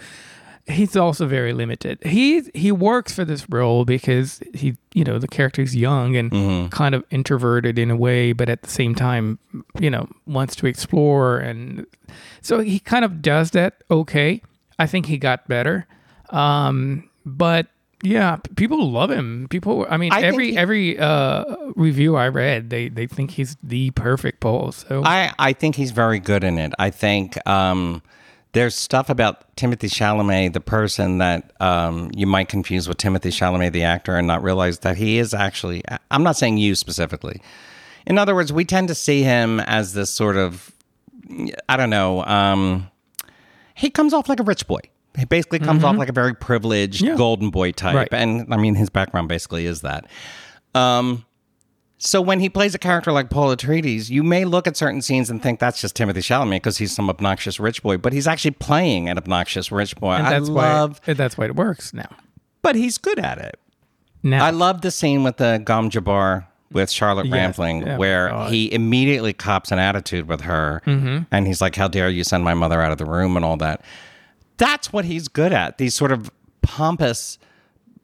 [0.69, 1.99] He's also very limited.
[2.05, 6.69] He he works for this role because he, you know, the character's young and Mm-hmm.
[6.69, 9.41] kind of introverted in a way, but at the same time,
[9.81, 11.85] you know, wants to explore, and
[12.43, 13.83] so he kind of does that.
[13.91, 14.41] Okay,
[14.79, 15.89] I think he got better,
[16.31, 17.67] um, but
[18.03, 19.47] yeah, people love him.
[19.49, 21.45] People, I mean, I every he- every uh,
[21.77, 24.73] review I read, they they think he's the perfect Paul.
[24.73, 26.73] So I, I think he's very good in it.
[26.79, 28.03] I think um,
[28.53, 33.73] there's stuff about Timothée Chalamet, the person, that um, you might confuse with Timothée Chalamet,
[33.73, 35.83] the actor, and not realize that he is actually.
[36.11, 37.41] I'm not saying you specifically.
[38.05, 40.73] In other words, we tend to see him as this sort of,
[41.69, 42.25] I don't know.
[42.25, 42.91] Um,
[43.75, 44.81] he comes off like a rich boy.
[45.19, 47.17] He basically comes off like a very privileged Yeah.
[47.17, 48.09] golden boy type, Right.
[48.13, 50.07] and I mean his background basically is that.
[50.75, 51.25] Um,
[51.99, 55.31] so when he plays a character like Paul Atreides, you may look at certain scenes
[55.31, 58.53] and think that's just Timothée Chalamet because he's some obnoxious rich boy, but he's actually
[58.53, 60.15] playing an obnoxious rich boy.
[60.15, 62.09] and I that's love, why that's why it works now.
[62.63, 63.59] but he's good at it.
[64.23, 67.35] Now I love the scene with the Gom Jabbar with Charlotte Yes.
[67.35, 68.31] Rampling, Oh, where.
[68.31, 68.51] Mm-hmm.
[68.53, 72.55] he immediately cops an attitude with her, and he's like, "How dare you send my
[72.55, 73.83] mother out of the room?" and all that.
[74.63, 75.79] That's what he's good at.
[75.79, 77.37] These sort of pompous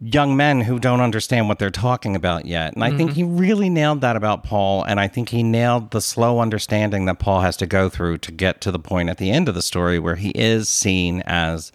[0.00, 2.74] young men who don't understand what they're talking about yet.
[2.74, 3.36] And I think he mm-hmm.
[3.36, 4.82] really nailed that about Paul.
[4.82, 8.32] And I think he nailed the slow understanding that Paul has to go through to
[8.32, 11.70] get to the point at the end of the story where he is seen as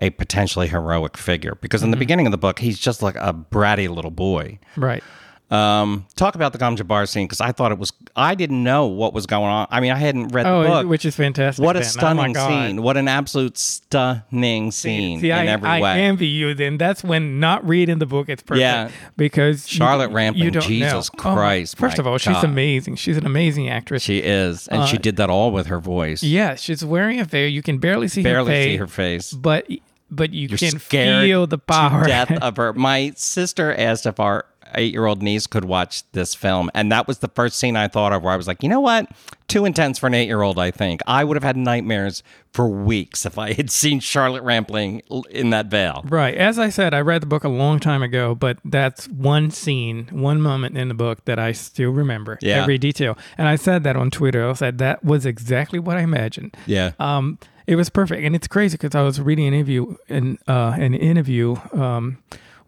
[0.00, 1.56] a potentially heroic figure.
[1.60, 2.00] Because in the mm-hmm.
[2.00, 4.58] beginning of the book, he's just like a bratty little boy.
[4.76, 5.04] Right.
[5.50, 8.86] Um, talk about the Gom Jabbar scene because I thought it was, I didn't know
[8.86, 9.68] what was going on.
[9.70, 10.86] I mean, I hadn't read Oh, the book.
[10.88, 11.64] which is fantastic.
[11.64, 11.86] what a then.
[11.86, 12.48] Oh, stunning God.
[12.48, 12.82] scene.
[12.82, 16.00] What an absolute stunning scene See, in I, every I way.
[16.02, 16.54] envy you.
[16.54, 18.60] Then that's when not reading the book is perfect.
[18.62, 18.90] Yeah.
[19.16, 21.18] because you- Charlotte you, Rampling, don't Jesus know.
[21.30, 22.96] Oh, Christ, first of all, she's amazing.
[22.96, 24.02] She's an amazing actress.
[24.02, 26.22] She is, and she did that all with her voice.
[26.22, 27.48] yeah, she's wearing a veil.
[27.48, 29.32] You can barely see barely her face, see her face.
[29.32, 29.66] but
[30.10, 32.02] but you You're can feel the power.
[32.02, 32.72] to death of her.
[32.72, 34.44] My sister asked if our
[34.76, 38.22] eight-year-old niece could watch this film, and that was the first scene I thought of.
[38.22, 39.10] Where I was like, you know what,
[39.48, 40.58] too intense for an eight-year-old.
[40.58, 42.22] I think I would have had nightmares
[42.52, 46.04] for weeks if I had seen Charlotte Rampling in that veil.
[46.06, 46.34] Right.
[46.34, 50.08] As I said, I read the book a long time ago, but that's one scene,
[50.12, 52.38] one moment in the book that I still remember.
[52.40, 52.62] Yeah.
[52.62, 53.18] Every detail.
[53.36, 54.48] And I said that on Twitter.
[54.48, 56.56] I said that was exactly what I imagined.
[56.66, 56.92] Yeah.
[56.98, 60.76] Um, it was perfect, and it's crazy because I was reading an interview in uh,
[60.78, 62.18] an interview um,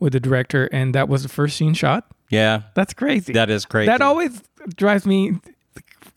[0.00, 2.06] with the director, and that was the first scene shot.
[2.30, 2.62] yeah.
[2.74, 3.32] That's crazy.
[3.32, 3.86] That is crazy.
[3.86, 4.42] That always
[4.76, 5.38] drives me.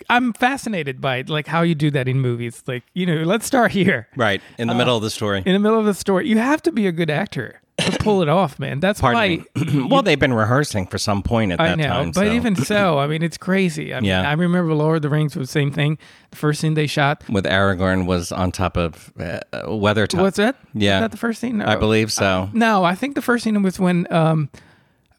[0.10, 2.64] I'm fascinated by it, like how you do that in movies.
[2.66, 5.44] Like you know, let's start here Right in the uh, middle of the story.
[5.46, 6.28] in the middle of the story.
[6.28, 8.80] You have to be a good actor to pull it off, man.
[8.80, 9.64] That's Pardon why.
[9.64, 9.88] me.
[9.90, 12.12] well, they've been rehearsing for some point at I that know, time.
[12.12, 13.94] but so- even so, I mean, it's crazy.
[13.94, 14.28] I mean, Yeah.
[14.30, 15.98] I remember Lord of the Rings was the same thing.
[16.32, 17.24] The first scene they shot.
[17.30, 20.22] with Aragorn was on top of uh, Weathertop.
[20.22, 20.56] What's that?
[20.74, 21.00] Yeah.
[21.00, 21.62] Was that the first scene?
[21.62, 22.50] I believe so.
[22.54, 24.50] No, I think the first scene was when um,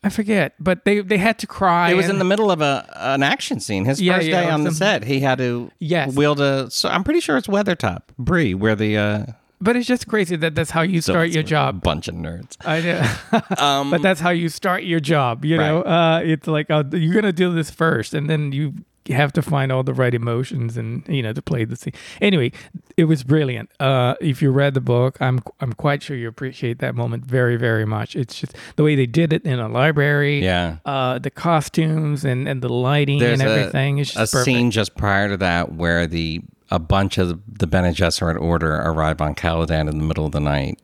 [0.02, 1.90] I forget, but they they had to cry.
[1.90, 3.84] It was in the middle of a an action scene.
[3.84, 6.14] His Yeah, first yeah, day on the set, he had to Yes.
[6.14, 6.70] wield a.
[6.70, 9.26] So I'm pretty sure it's Weathertop, Bree, where the uh,
[9.60, 11.76] But it's just crazy that that's how you start your job.
[11.76, 12.56] a bunch of nerds.
[12.64, 13.88] I know.
[13.90, 15.44] but that's how you start your job.
[15.44, 18.74] You know, uh, it's like uh, you're gonna do this first, and then you
[19.08, 21.92] have to find all the right emotions and you know to play the scene.
[22.20, 22.52] Anyway,
[22.96, 23.70] it was brilliant.
[23.80, 27.56] Uh, if you read the book, I'm I'm quite sure you appreciate that moment very
[27.56, 28.16] very much.
[28.16, 30.42] It's just the way they did it in a library.
[30.42, 30.76] Yeah.
[30.84, 34.44] Uh, the costumes and, and the lighting There's and a- everything is a just perfect.
[34.44, 39.20] scene just prior to that where the a bunch of the Bene Gesserit order arrive
[39.20, 40.80] on Caladan in the middle of the night,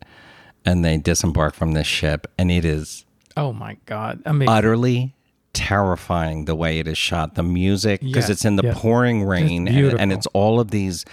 [0.64, 3.04] and they disembark from this ship, and it is
[3.36, 4.22] Oh my god!
[4.24, 4.48] Amazing.
[4.52, 5.14] utterly
[5.52, 7.34] terrifying the way it is shot.
[7.34, 8.78] The music, because Yes, it's in the yes.
[8.78, 11.04] pouring rain, and, and it's all of these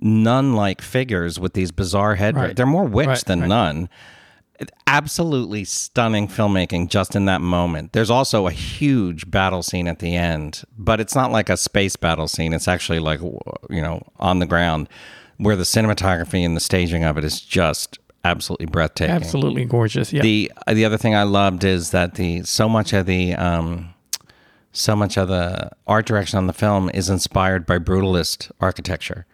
[0.00, 2.36] nun-like figures with these bizarre head.
[2.36, 2.54] Right.
[2.56, 3.48] They're more witch Right, than right.
[3.48, 3.88] nun.
[4.86, 7.92] Absolutely stunning filmmaking just in that moment.
[7.92, 11.94] There's also a huge battle scene at the end, but it's not like a space
[11.94, 12.52] battle scene.
[12.52, 14.88] It's actually like you know on the ground,
[15.36, 19.14] where the cinematography and the staging of it is just absolutely breathtaking.
[19.14, 20.12] Absolutely gorgeous.
[20.12, 20.22] Yeah.
[20.22, 23.94] The the other thing I loved is that the so much of the um,
[24.72, 29.26] so much of the art direction on the film is inspired by brutalist architecture.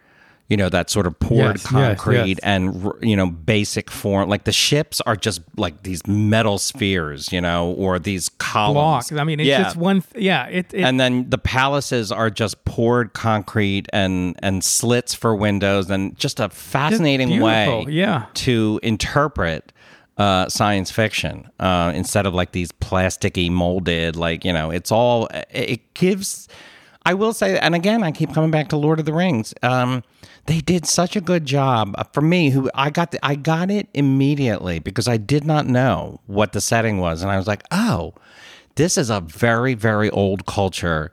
[0.47, 2.39] You know that sort of poured Yes, yes, concrete yes.
[2.43, 4.29] and you know basic form.
[4.29, 9.09] Like the ships are just like these metal spheres, you know, or these columns.
[9.09, 9.11] blocks.
[9.11, 9.63] I mean, it's yeah.
[9.63, 10.01] just one.
[10.01, 10.45] Th- yeah.
[10.45, 10.71] It.
[10.71, 16.15] it and then the palaces are just poured concrete and and slits for windows and
[16.17, 18.25] just a fascinating way yeah.
[18.35, 19.71] to interpret
[20.17, 25.27] uh, science fiction uh, instead of like these plasticky molded like you know it's all
[25.49, 26.47] it gives
[27.05, 30.03] i will say and again i keep coming back to lord of the rings um,
[30.47, 33.69] they did such a good job uh, for me who i got the, i got
[33.71, 37.63] it immediately because i did not know what the setting was and i was like
[37.71, 38.13] oh
[38.75, 41.11] this is a very very old culture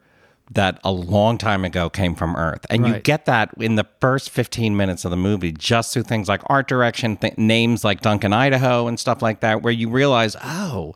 [0.50, 2.66] that a long time ago came from Earth.
[2.68, 6.28] And you get that in the first 15 minutes of the movie just through things
[6.28, 10.36] like art direction, th- names like Duncan, Idaho, and stuff like that, where you realize,
[10.44, 10.94] oh,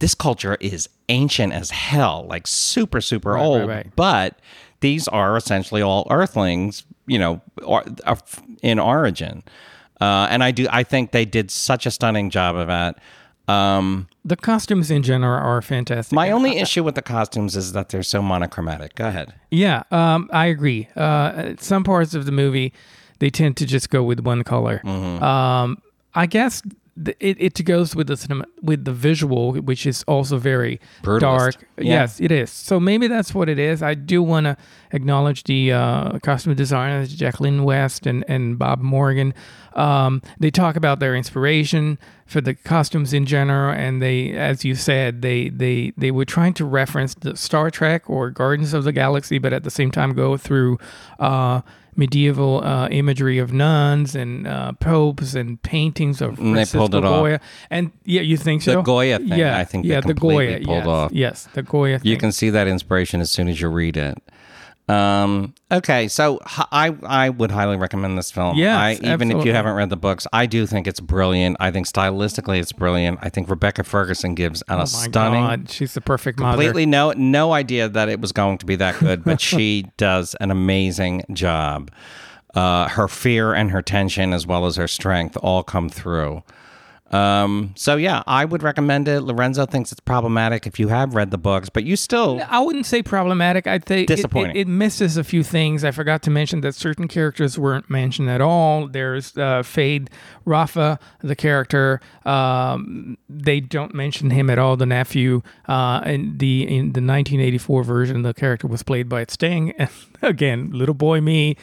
[0.00, 3.60] this culture is ancient as hell, like super, super Right, old.
[3.68, 3.96] right, right.
[3.96, 4.40] But
[4.86, 7.82] these are essentially all Earthlings, you know, or,
[8.62, 9.42] in origin.
[10.00, 13.00] Uh, and I do, I think they did such a stunning job of that.
[13.48, 16.14] Um, the costumes in general are fantastic.
[16.14, 18.94] my only issue with the costumes is that they're so monochromatic.
[18.94, 19.34] Go ahead.
[19.50, 20.88] Yeah, um, I agree.
[20.94, 22.72] Uh, some parts of the movie,
[23.18, 24.82] they tend to just go with one color.
[24.84, 25.22] Mm-hmm.
[25.22, 25.82] Um,
[26.14, 26.62] I guess
[26.96, 31.20] the, it, it goes with the cinema with the visual, which is also very Brutalist.
[31.20, 31.54] dark.
[31.76, 31.84] Yeah.
[31.84, 32.50] Yes, it is.
[32.50, 33.82] So maybe that's what it is.
[33.82, 34.56] I do want to
[34.92, 39.34] acknowledge the uh, costume designers, Jacqueline West and and Bob Morgan.
[39.74, 44.74] Um, they talk about their inspiration for the costumes in general, and they, as you
[44.74, 48.92] said, they they they were trying to reference the Star Trek or Guardians of the
[48.92, 50.78] Galaxy, but at the same time go through.
[51.18, 51.60] Uh,
[51.96, 57.24] medieval uh, imagery of nuns and uh, popes and paintings of And they pulled Francisco
[57.24, 57.40] it off.
[57.70, 58.76] And yeah, you think so?
[58.76, 61.12] The Goya thing, Yeah, I think they yeah, the completely Goya pulled yes, off.
[61.12, 61.98] Yes, the Goya.
[61.98, 62.10] Thing.
[62.10, 64.18] You can see that inspiration as soon as you read it.
[64.88, 68.56] Um, okay, so I I would highly recommend this film.
[68.56, 71.56] Yeah, I, even if you haven't read the books, I do think it's brilliant.
[71.58, 73.18] I think stylistically it's brilliant.
[73.20, 76.52] I think Rebecca Ferguson gives an, Oh a my stunning, God, she's the perfect mother.
[76.52, 80.36] completely no no idea that it was going to be that good, but she does
[80.40, 81.90] an amazing job.
[82.54, 86.42] Uh, her fear and her tension, as well as her strength, all come through.
[87.12, 89.20] Um, so yeah, I would recommend it.
[89.20, 92.86] Lorenzo thinks it's problematic if you have read the books, but you still I wouldn't
[92.86, 93.66] say problematic.
[93.66, 94.56] I'd say it- Disappointing.
[94.56, 95.84] It, it, misses a few things.
[95.84, 98.88] I forgot to mention that certain characters weren't mentioned at all.
[98.88, 100.10] There's uh, Fade
[100.44, 102.00] Rafa, the character.
[102.24, 104.76] Um, they don't mention him at all.
[104.76, 105.42] The nephew.
[105.68, 109.72] Uh, in the in the 1984 version, the character was played by Sting.
[110.22, 111.56] And again, little boy me.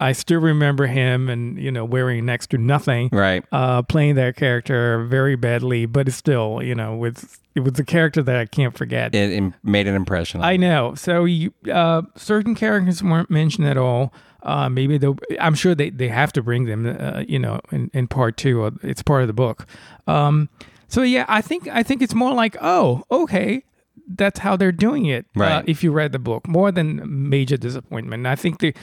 [0.00, 3.08] I still remember him, and you know, wearing next to nothing.
[3.12, 3.44] right.
[3.52, 7.84] uh, playing that character very badly, but it's still, you know, with it was a
[7.84, 9.14] character that I can't forget.
[9.14, 10.40] It, it made an impression.
[10.40, 10.58] On I me.
[10.58, 10.94] know.
[10.96, 14.12] So you, uh, certain characters weren't mentioned at all.
[14.42, 16.84] Uh, maybe they I'm sure they, they have to bring them.
[16.98, 19.66] Uh, you know, in, in part two, uh, it's part of the book.
[20.08, 20.48] Um,
[20.88, 23.62] so yeah, I think I think it's more like, oh, okay,
[24.08, 25.26] that's how they're doing it.
[25.36, 25.64] Uh, Right.
[25.68, 28.26] if you read the book, more than major disappointment.
[28.26, 28.74] I think the,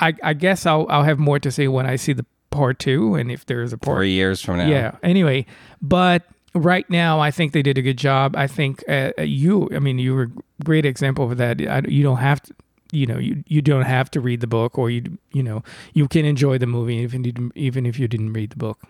[0.00, 3.14] I I guess I'll I'll have more to say when I see the part two,
[3.14, 4.66] and if there's a part Three years from now.
[4.68, 4.96] yeah.
[5.02, 5.46] Anyway,
[5.80, 6.24] but
[6.54, 8.34] right now, I think they did a good job.
[8.36, 11.60] I think uh, you, I mean, you were a great example of that.
[11.60, 12.54] I, you don't have to,
[12.92, 15.62] you know, you, you don't have to read the book, or you, you know,
[15.94, 18.80] you can enjoy the movie even didn't, even if you didn't read the book.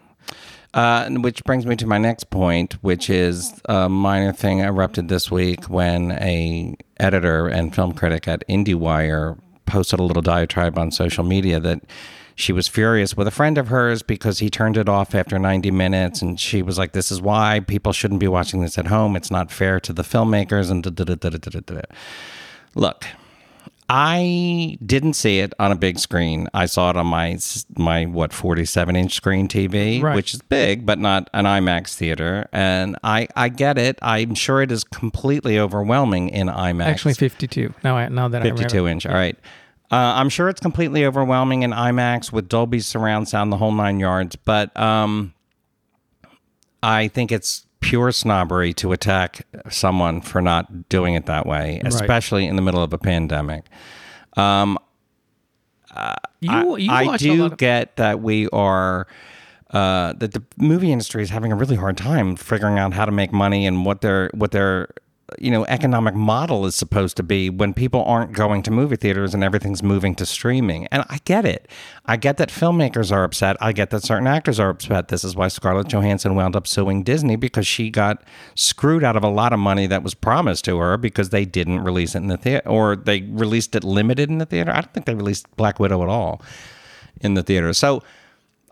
[0.72, 5.30] Uh, which brings me to my next point, which is a minor thing erupted this
[5.30, 9.38] week when a editor and film critic at IndieWire
[9.70, 11.80] posted a little diatribe on social media that
[12.34, 15.70] she was furious with a friend of hers because he turned it off after 90
[15.70, 19.14] minutes and she was like this is why people shouldn't be watching this at home
[19.16, 21.80] it's not fair to the filmmakers and da, da, da, da, da, da, da.
[22.74, 23.04] look
[23.92, 26.46] I didn't see it on a big screen.
[26.54, 27.36] I saw it on my
[27.76, 30.14] my what 47 inch screen TV, Right.
[30.14, 32.48] which is big, but not an IMAX theater.
[32.52, 33.98] And I I get it.
[34.00, 36.86] I'm sure it is completely overwhelming in IMAX.
[36.86, 37.74] Actually, 52.
[37.82, 38.88] Now, I, now that I 52 remember.
[38.90, 39.06] inch.
[39.06, 39.36] All right.
[39.90, 43.98] Uh, I'm sure it's completely overwhelming in IMAX with Dolby surround sound, the whole nine
[43.98, 44.36] yards.
[44.36, 45.34] But um,
[46.82, 52.46] I think it's pure snobbery to attack someone for not doing it that way, especially
[52.46, 53.64] in the middle of a pandemic.
[56.40, 59.06] You, you I a do of, get that we are
[59.70, 63.12] uh, that the movie industry is having a really hard time figuring out how to
[63.12, 64.88] make money and what their what their
[65.38, 69.34] you know economic model is supposed to be when people aren't going to movie theaters
[69.34, 70.86] and everything's moving to streaming.
[70.88, 71.68] And I get it.
[72.06, 73.56] I get that filmmakers are upset.
[73.60, 75.08] I get that certain actors are upset.
[75.08, 78.22] This is why Scarlett Johansson wound up suing Disney because she got
[78.54, 81.80] screwed out of a lot of money that was promised to her because they didn't
[81.80, 84.70] release it in the theater or they released it limited in the theater.
[84.70, 86.42] I don't think they released Black Widow at all
[87.20, 87.72] in the theater.
[87.72, 88.02] So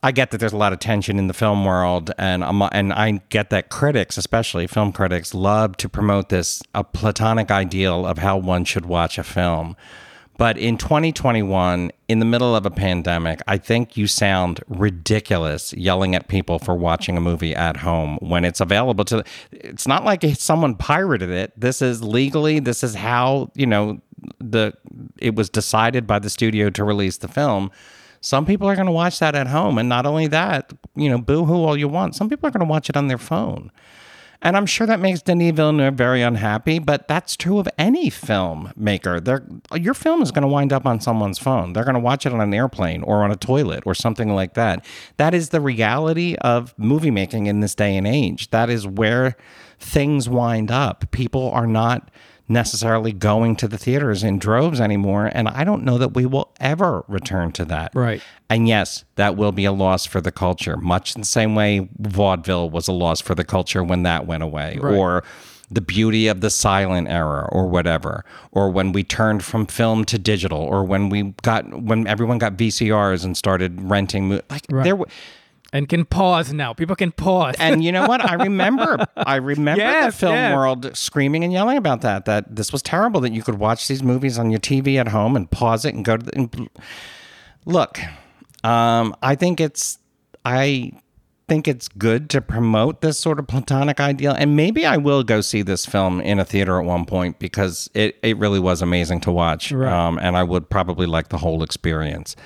[0.02, 2.92] I get that there's a lot of tension in the film world, and I'm, and
[2.92, 8.18] I get that critics, especially film critics, love to promote this a platonic ideal of
[8.18, 9.76] how one should watch a film.
[10.38, 16.14] But in 2021, in the middle of a pandemic, I think you sound ridiculous yelling
[16.14, 19.24] at people for watching a movie at home when it's available to.
[19.50, 21.52] It's not like someone pirated it.
[21.56, 22.60] This is legally.
[22.60, 24.00] This is how you know
[24.38, 24.74] the.
[25.18, 27.72] It was decided by the studio to release the film.
[28.20, 31.18] Some people are going to watch that at home, and not only that, you know,
[31.18, 32.14] boo hoo all you want.
[32.14, 33.70] Some people are going to watch it on their phone.
[34.40, 39.24] And I'm sure that makes Denis Villeneuve very unhappy, but that's true of any filmmaker.
[39.24, 39.44] They're,
[39.76, 41.72] your film is going to wind up on someone's phone.
[41.72, 44.54] They're going to watch it on an airplane or on a toilet or something like
[44.54, 44.84] that.
[45.16, 48.50] That is the reality of movie making in this day and age.
[48.50, 49.36] That is where
[49.80, 51.10] things wind up.
[51.10, 52.08] People are not
[52.48, 55.30] necessarily going to the theaters in droves anymore.
[55.32, 57.92] And I don't know that we will ever return to that.
[57.94, 58.22] Right.
[58.48, 61.88] And yes, that will be a loss for the culture, much in the same way
[61.98, 64.94] vaudeville was a loss for the culture when that went away, Right.
[64.94, 65.22] or
[65.70, 70.18] the beauty of the silent era, or whatever, or when we turned from film to
[70.18, 74.30] digital, or when we got when everyone got VCRs and started renting.
[74.48, 75.04] Like there, w-
[75.72, 76.72] and can pause now.
[76.72, 77.54] People can pause.
[77.58, 78.24] And you know what?
[78.24, 80.54] I remember, I remember Yes, the film yes.
[80.54, 82.24] world screaming and yelling about that.
[82.24, 83.20] That this was terrible.
[83.20, 86.04] That you could watch these movies on your TV at home and pause it and
[86.04, 86.24] go to.
[86.24, 86.70] The, and
[87.66, 87.98] look,
[88.64, 89.98] um, I think it's,
[90.44, 90.92] I
[91.48, 95.40] think it's good to promote this sort of platonic ideal, and maybe I will go
[95.40, 99.20] see this film in a theater at one point because it it really was amazing
[99.22, 99.72] to watch.
[99.72, 99.92] Right.
[99.92, 102.36] Um, and I would probably like the whole experience.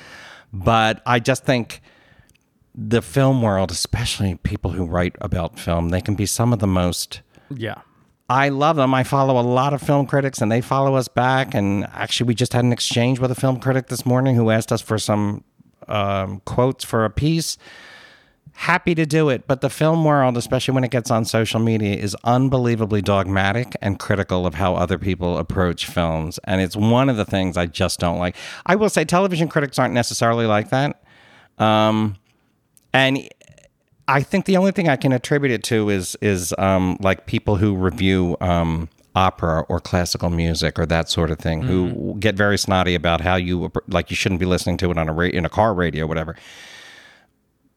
[0.52, 1.80] But I just think
[2.74, 6.66] the film world, especially people who write about film, they can be some of the
[6.66, 7.22] most.
[7.54, 7.82] yeah.
[8.28, 8.94] I love them.
[8.94, 11.54] I follow a lot of film critics and they follow us back.
[11.54, 14.72] And actually, we just had an exchange with a film critic this morning who asked
[14.72, 15.44] us for some
[15.86, 17.58] um, quotes for a piece.
[18.52, 19.46] Happy to do it.
[19.46, 23.98] But the film world, especially when it gets on social media, is unbelievably dogmatic and
[23.98, 26.38] critical of how other people approach films.
[26.44, 28.36] And it's one of the things I just don't like.
[28.64, 31.02] I will say television critics aren't necessarily like that.
[31.58, 32.16] Um,
[32.92, 33.28] and
[34.08, 37.56] I think the only thing I can attribute it to is is um, like people
[37.56, 42.58] who review um, opera or classical music or that sort of thing, who get very
[42.58, 45.44] snotty about how you like you shouldn't be listening to it on a ra- in
[45.44, 46.36] a car radio, whatever.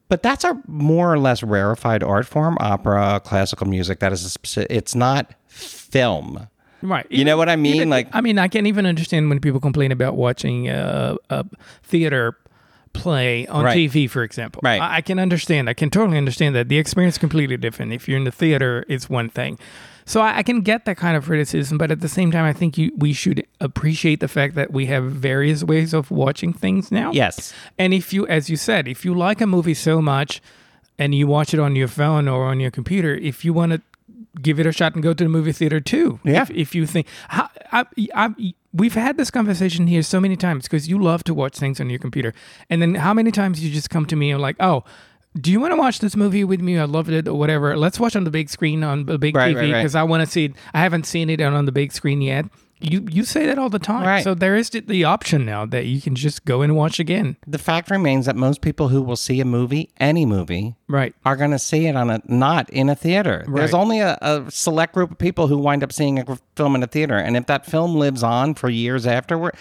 [0.08, 4.00] But that's a more or less rarefied art form, opera, classical music.
[4.00, 4.68] That is a specific.
[4.70, 6.48] It's not film.
[6.82, 7.08] Right.
[7.10, 7.76] You know what I mean?
[7.76, 11.44] Even- Like- I mean, I can't even understand when people complain about watching uh, a
[11.82, 12.38] theater
[12.96, 13.78] play on Right.
[13.78, 14.62] TV, for example.
[14.64, 14.82] Right.
[14.82, 15.70] I, I can understand.
[15.70, 17.94] I can totally understand that the experience is completely different.
[17.94, 19.60] If you're in the theater, it's one thing.
[20.08, 22.54] So I, I can get that kind of criticism, but at the same time, I
[22.54, 26.92] think you, we should appreciate the fact that we have various ways of watching things
[26.92, 27.12] now.
[27.12, 27.54] Yes.
[27.80, 30.42] And if you, as you said, if you like a movie so much
[31.00, 33.82] and you watch it on your phone or on your computer, if you want to
[34.42, 36.20] give it a shot and go to the movie theater too.
[36.24, 36.42] Yeah.
[36.44, 40.64] If, if you think, I, I, I, we've had this conversation here so many times
[40.64, 42.34] because you love to watch things on your computer.
[42.70, 44.84] And then how many times you just come to me and like, oh,
[45.40, 46.78] do you want to watch this movie with me?
[46.78, 47.76] I loved it or whatever.
[47.76, 49.80] Let's watch on the big screen on the big Right, TV right, right.
[49.82, 50.54] because I want to see it.
[50.74, 52.46] I haven't seen it on the big screen yet.
[52.82, 54.06] You you say that all the time.
[54.06, 54.24] Right.
[54.24, 57.38] So there is the- option now that you can just go and watch again.
[57.48, 61.16] The fact remains that most people who will see a movie, any movie, Right.
[61.26, 63.46] are going to see it on a not in a theater.
[63.48, 66.84] There's only a, a select group of people who wind up seeing a film in
[66.84, 69.56] a theater, and if that film lives on for years afterward,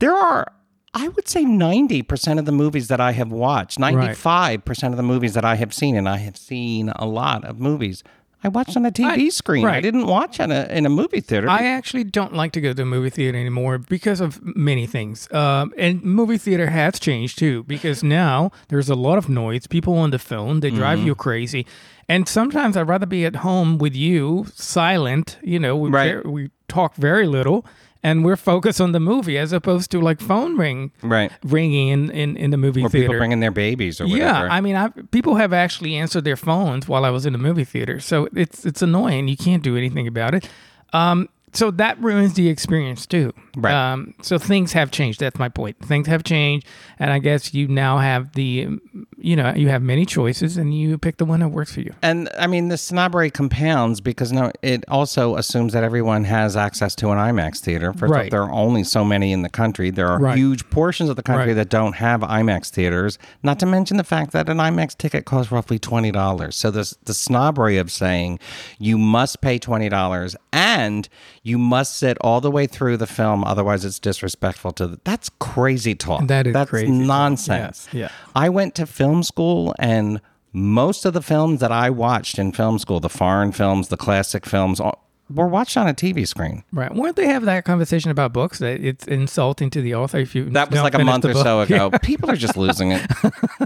[0.00, 0.52] there are.
[0.94, 5.34] I would say 90% of the movies that I have watched, 95% of the movies
[5.34, 8.02] that I have seen, and I have seen a lot of movies,
[8.46, 9.66] I watched on a TV I- screen.
[9.66, 11.50] I didn't watch in a, in a movie theater.
[11.50, 15.30] I actually don't like to go to a movie theater anymore because of many things.
[15.32, 19.66] Um, and movie theater has changed too because now there's a lot of noise.
[19.66, 21.06] People on the phone, they drive Mm-hmm.
[21.08, 21.66] you crazy.
[22.08, 25.38] And sometimes I'd rather be at home with you, silent.
[25.42, 26.24] You know, we, Right.
[26.24, 27.66] we talk very little
[28.02, 31.32] and we're focused on the movie as opposed to like phone ring right.
[31.42, 33.08] ringing in, in, in the movie Or theater.
[33.08, 34.46] people bringing their babies or whatever.
[34.46, 37.38] Yeah, I mean, I, people have actually answered their phones while I was in the
[37.38, 39.28] movie theater, so it's it's annoying.
[39.28, 40.48] You can't do anything about it.
[40.92, 43.32] Um, so that ruins the experience too.
[43.56, 43.72] Right.
[43.72, 45.20] Um, so things have changed.
[45.20, 45.78] That's my point.
[45.80, 46.66] Things have changed,
[46.98, 48.78] and I guess you now have the,
[49.26, 51.92] you know, you have many choices, and you pick the one that works for you.
[52.00, 56.94] And I mean, the snobbery compounds because no, it also assumes that everyone has access
[56.96, 57.92] to an IMAX theater.
[57.92, 58.26] First Right.
[58.26, 59.90] off, there are only so many in the country.
[59.90, 60.36] There are Right.
[60.38, 61.54] huge portions of the country Right.
[61.54, 63.18] that don't have IMAX theaters.
[63.42, 66.54] Not to mention the fact that an IMAX ticket costs roughly twenty dollars.
[66.54, 68.38] So there's the snobbery of saying
[68.78, 71.08] you must pay twenty dollars and
[71.42, 74.86] you must sit all the way through the film, otherwise it's disrespectful to.
[74.86, 76.28] The, that's crazy talk.
[76.28, 77.88] That is that's crazy nonsense.
[77.92, 77.94] Yes.
[78.02, 78.08] Yeah.
[78.36, 80.20] I went to film school and
[80.52, 84.46] most of the films that I watched in film school, the foreign films, the classic
[84.46, 84.80] films,
[85.28, 86.62] were watched on a TV screen.
[86.72, 86.94] Right?
[86.94, 90.44] Weren't they have that conversation about books that it's insulting to the author if you
[90.50, 91.42] That was like a month or book?
[91.44, 91.90] so ago.
[92.02, 93.02] People are just losing it.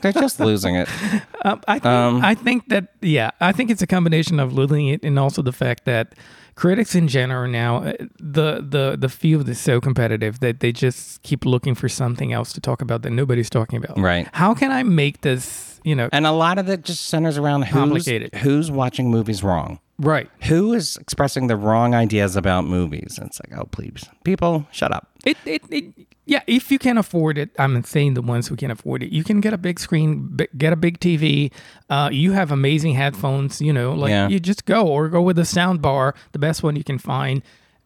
[0.02, 0.88] They're just losing it.
[1.42, 4.88] Um, I think, Um, I think that yeah, I think it's a combination of losing
[4.88, 6.14] it and also the fact that
[6.60, 7.92] critics in general now uh,
[8.36, 12.52] the the the field is so competitive that they just keep looking for something else
[12.52, 13.98] to talk about that nobody's talking about.
[13.98, 14.28] Right.
[14.32, 17.62] How can I make this, you know, And a lot of it just centers around
[17.62, 18.34] who's, Complicated.
[18.34, 19.80] who's watching movies wrong.
[20.00, 20.28] Right?
[20.44, 23.16] Who is expressing the wrong ideas about movies?
[23.18, 24.04] And it's like, oh, please.
[24.24, 25.08] People, shut up.
[25.24, 25.84] It, it, it,
[26.26, 29.22] yeah, if you can afford it, I'm saying the ones who can afford it, you
[29.24, 31.52] can get a big screen, get a big TV.
[31.88, 34.28] Uh, you have amazing headphones, you know, like Yeah.
[34.28, 37.42] you just go or go with a sound bar, the best one you can find.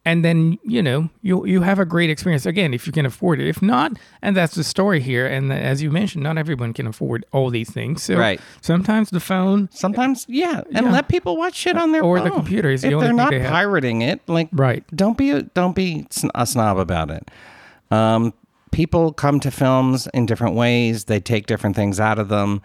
[0.07, 3.41] And then, you know, you you have a great experience again if you can afford
[3.41, 3.49] it.
[3.49, 5.27] If not, and that's the story here.
[5.27, 8.03] And as you mentioned, not everyone can afford all these things.
[8.03, 8.39] So Right.
[8.61, 10.93] sometimes the phone, Sometimes, yeah, and Yeah.
[10.93, 12.41] let people watch shit on their Or the phone.
[12.41, 13.51] computer is the if only they're thing not they have.
[13.51, 14.85] pirating it, like right?
[14.95, 17.31] don't be a, don't be a snob about it.
[17.91, 18.35] Um,
[18.73, 21.05] people come to films in different ways.
[21.05, 22.61] They take different things out of them.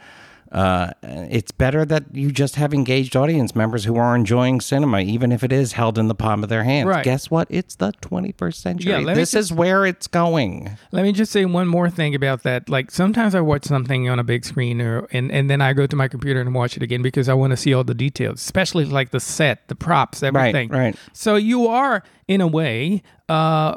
[0.52, 5.32] Uh, it's better that you just have engaged audience members who are enjoying cinema, even
[5.32, 6.88] if it is held in the palm of their hands.
[6.88, 7.04] Right.
[7.06, 7.48] Guess what?
[7.52, 8.92] It's the 21st century.
[8.92, 10.72] Yeah, this just- is where it's going.
[10.92, 12.68] Let me just say one more thing about that.
[12.68, 15.86] Like sometimes I watch something on a big screen, or and and then I go
[15.86, 18.40] to my computer and watch it again because I want to see all the details,
[18.42, 20.70] especially like the set, the props, everything.
[20.70, 20.96] right.
[21.14, 23.76] So you are, in a way, uh,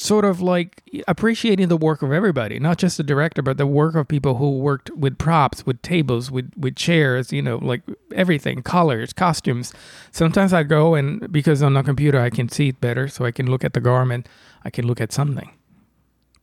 [0.00, 3.94] sort of like appreciating the work of everybody, not just the director, but the work
[3.94, 7.82] of people who worked with props, with tables, with with chairs, you know, like
[8.14, 9.74] everything, colors, costumes.
[10.10, 13.30] Sometimes I go and because on the computer I can see it better, so I
[13.30, 14.26] can look at the garment,
[14.64, 15.50] I can look at something.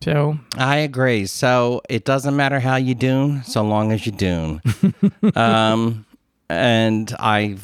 [0.03, 1.25] So I agree.
[1.25, 4.61] So it doesn't matter how you do, so long as you do.
[5.35, 6.05] um,
[6.47, 7.57] and I,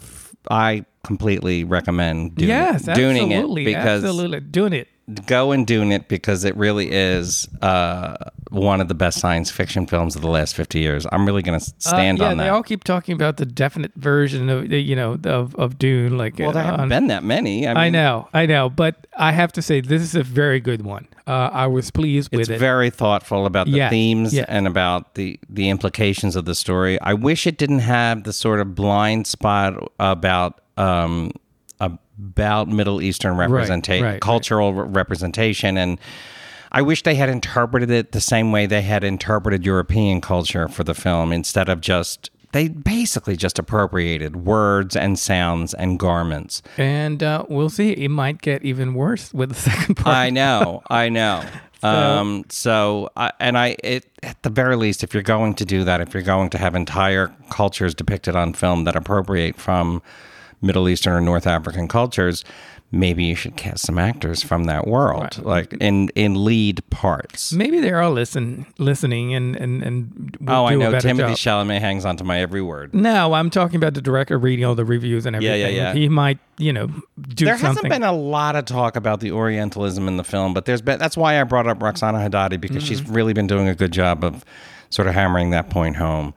[0.49, 4.87] I completely recommend doing, yes, doing absolutely, it because absolutely doing it.
[5.25, 8.15] Go and do it because it really is uh,
[8.51, 11.05] one of the best science fiction films of the last 50 years.
[11.11, 12.49] I'm really going to stand uh, yeah, on they that.
[12.51, 16.17] all keep talking about the definite version of you know of of Dune.
[16.17, 17.67] Like, well, there uh, haven't on- been that many.
[17.67, 20.83] I, I know, I know, but I have to say this is a very good
[20.83, 21.07] one.
[21.25, 22.59] Uh, I was pleased with It's it.
[22.59, 24.45] very thoughtful about the Yeah, themes yeah.
[24.47, 26.99] and about the the implications of the story.
[27.01, 31.31] I wish it didn't have the sort of blind spot about um
[32.17, 34.21] about Middle Eastern representation, right, right.
[34.21, 35.99] cultural re- representation, and
[36.71, 40.83] I wish they had interpreted it the same way they had interpreted European culture for
[40.83, 46.61] the film instead of just they basically just appropriated words and sounds and garments.
[46.77, 47.91] and uh, we'll see.
[47.91, 50.15] It might get even worse with the second part.
[50.15, 51.43] I know, I know.
[51.83, 55.83] Um, so, I and I, it, at the very least, if you're going to do
[55.83, 60.01] that, if you're going to have entire cultures depicted on film that appropriate from
[60.63, 62.43] Middle Eastern or North African cultures,
[62.91, 67.51] maybe you should cast some actors from that world, like in in lead parts.
[67.51, 71.67] Maybe they're all listen listening and and and will oh, I know Timothée job.
[71.67, 72.93] Chalamet hangs on to my every word.
[72.93, 75.59] No, I'm talking about the director reading all the reviews and everything.
[75.59, 75.75] yeah, yeah.
[75.89, 75.93] yeah.
[75.93, 77.45] He might, you know, do something.
[77.45, 77.75] There something.
[77.75, 80.99] hasn't been a lot of talk about the Orientalism in the film, but there's been.
[80.99, 83.13] That's why I brought up Roxana Hadadi because she's Mm-hmm.
[83.13, 84.45] really been doing a good job of
[84.91, 86.33] sort of hammering that point home.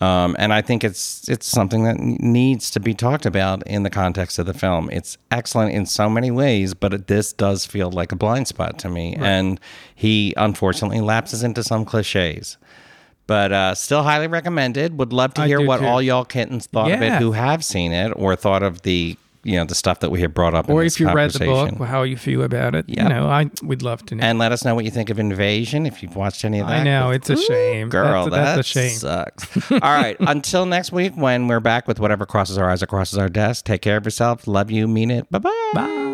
[0.00, 3.90] Um, and I think it's it's something that needs to be talked about in the
[3.90, 4.88] context of the film.
[4.90, 8.78] It's excellent in so many ways, but it, this does feel like a blind spot
[8.78, 9.14] to me.
[9.14, 9.60] And
[9.94, 12.56] he unfortunately lapses into some cliches.
[13.26, 14.98] But uh, still highly recommended.
[14.98, 15.86] Would love to hear what too.
[15.86, 19.56] all y'all kittens thought of it who have seen it or thought of the you
[19.56, 21.74] know the stuff that we have brought up in or if you read the book,
[21.78, 22.84] how you feel about it.
[22.88, 22.98] Yep.
[22.98, 24.22] You know, I would love to know.
[24.22, 26.80] and let us know what you think of Invasion if you've watched any of that.
[26.80, 28.98] I know it's a shame, Girl, That's, that's that a shame.
[28.98, 29.72] sucks.
[29.72, 30.16] All right.
[30.20, 33.64] Until next week, when we're back with whatever crosses our eyes or crosses our desk,
[33.64, 34.46] take care of yourself.
[34.46, 34.86] Love you.
[34.86, 35.30] Mean it.
[35.30, 35.70] Bye-bye.
[35.74, 36.09] Bye.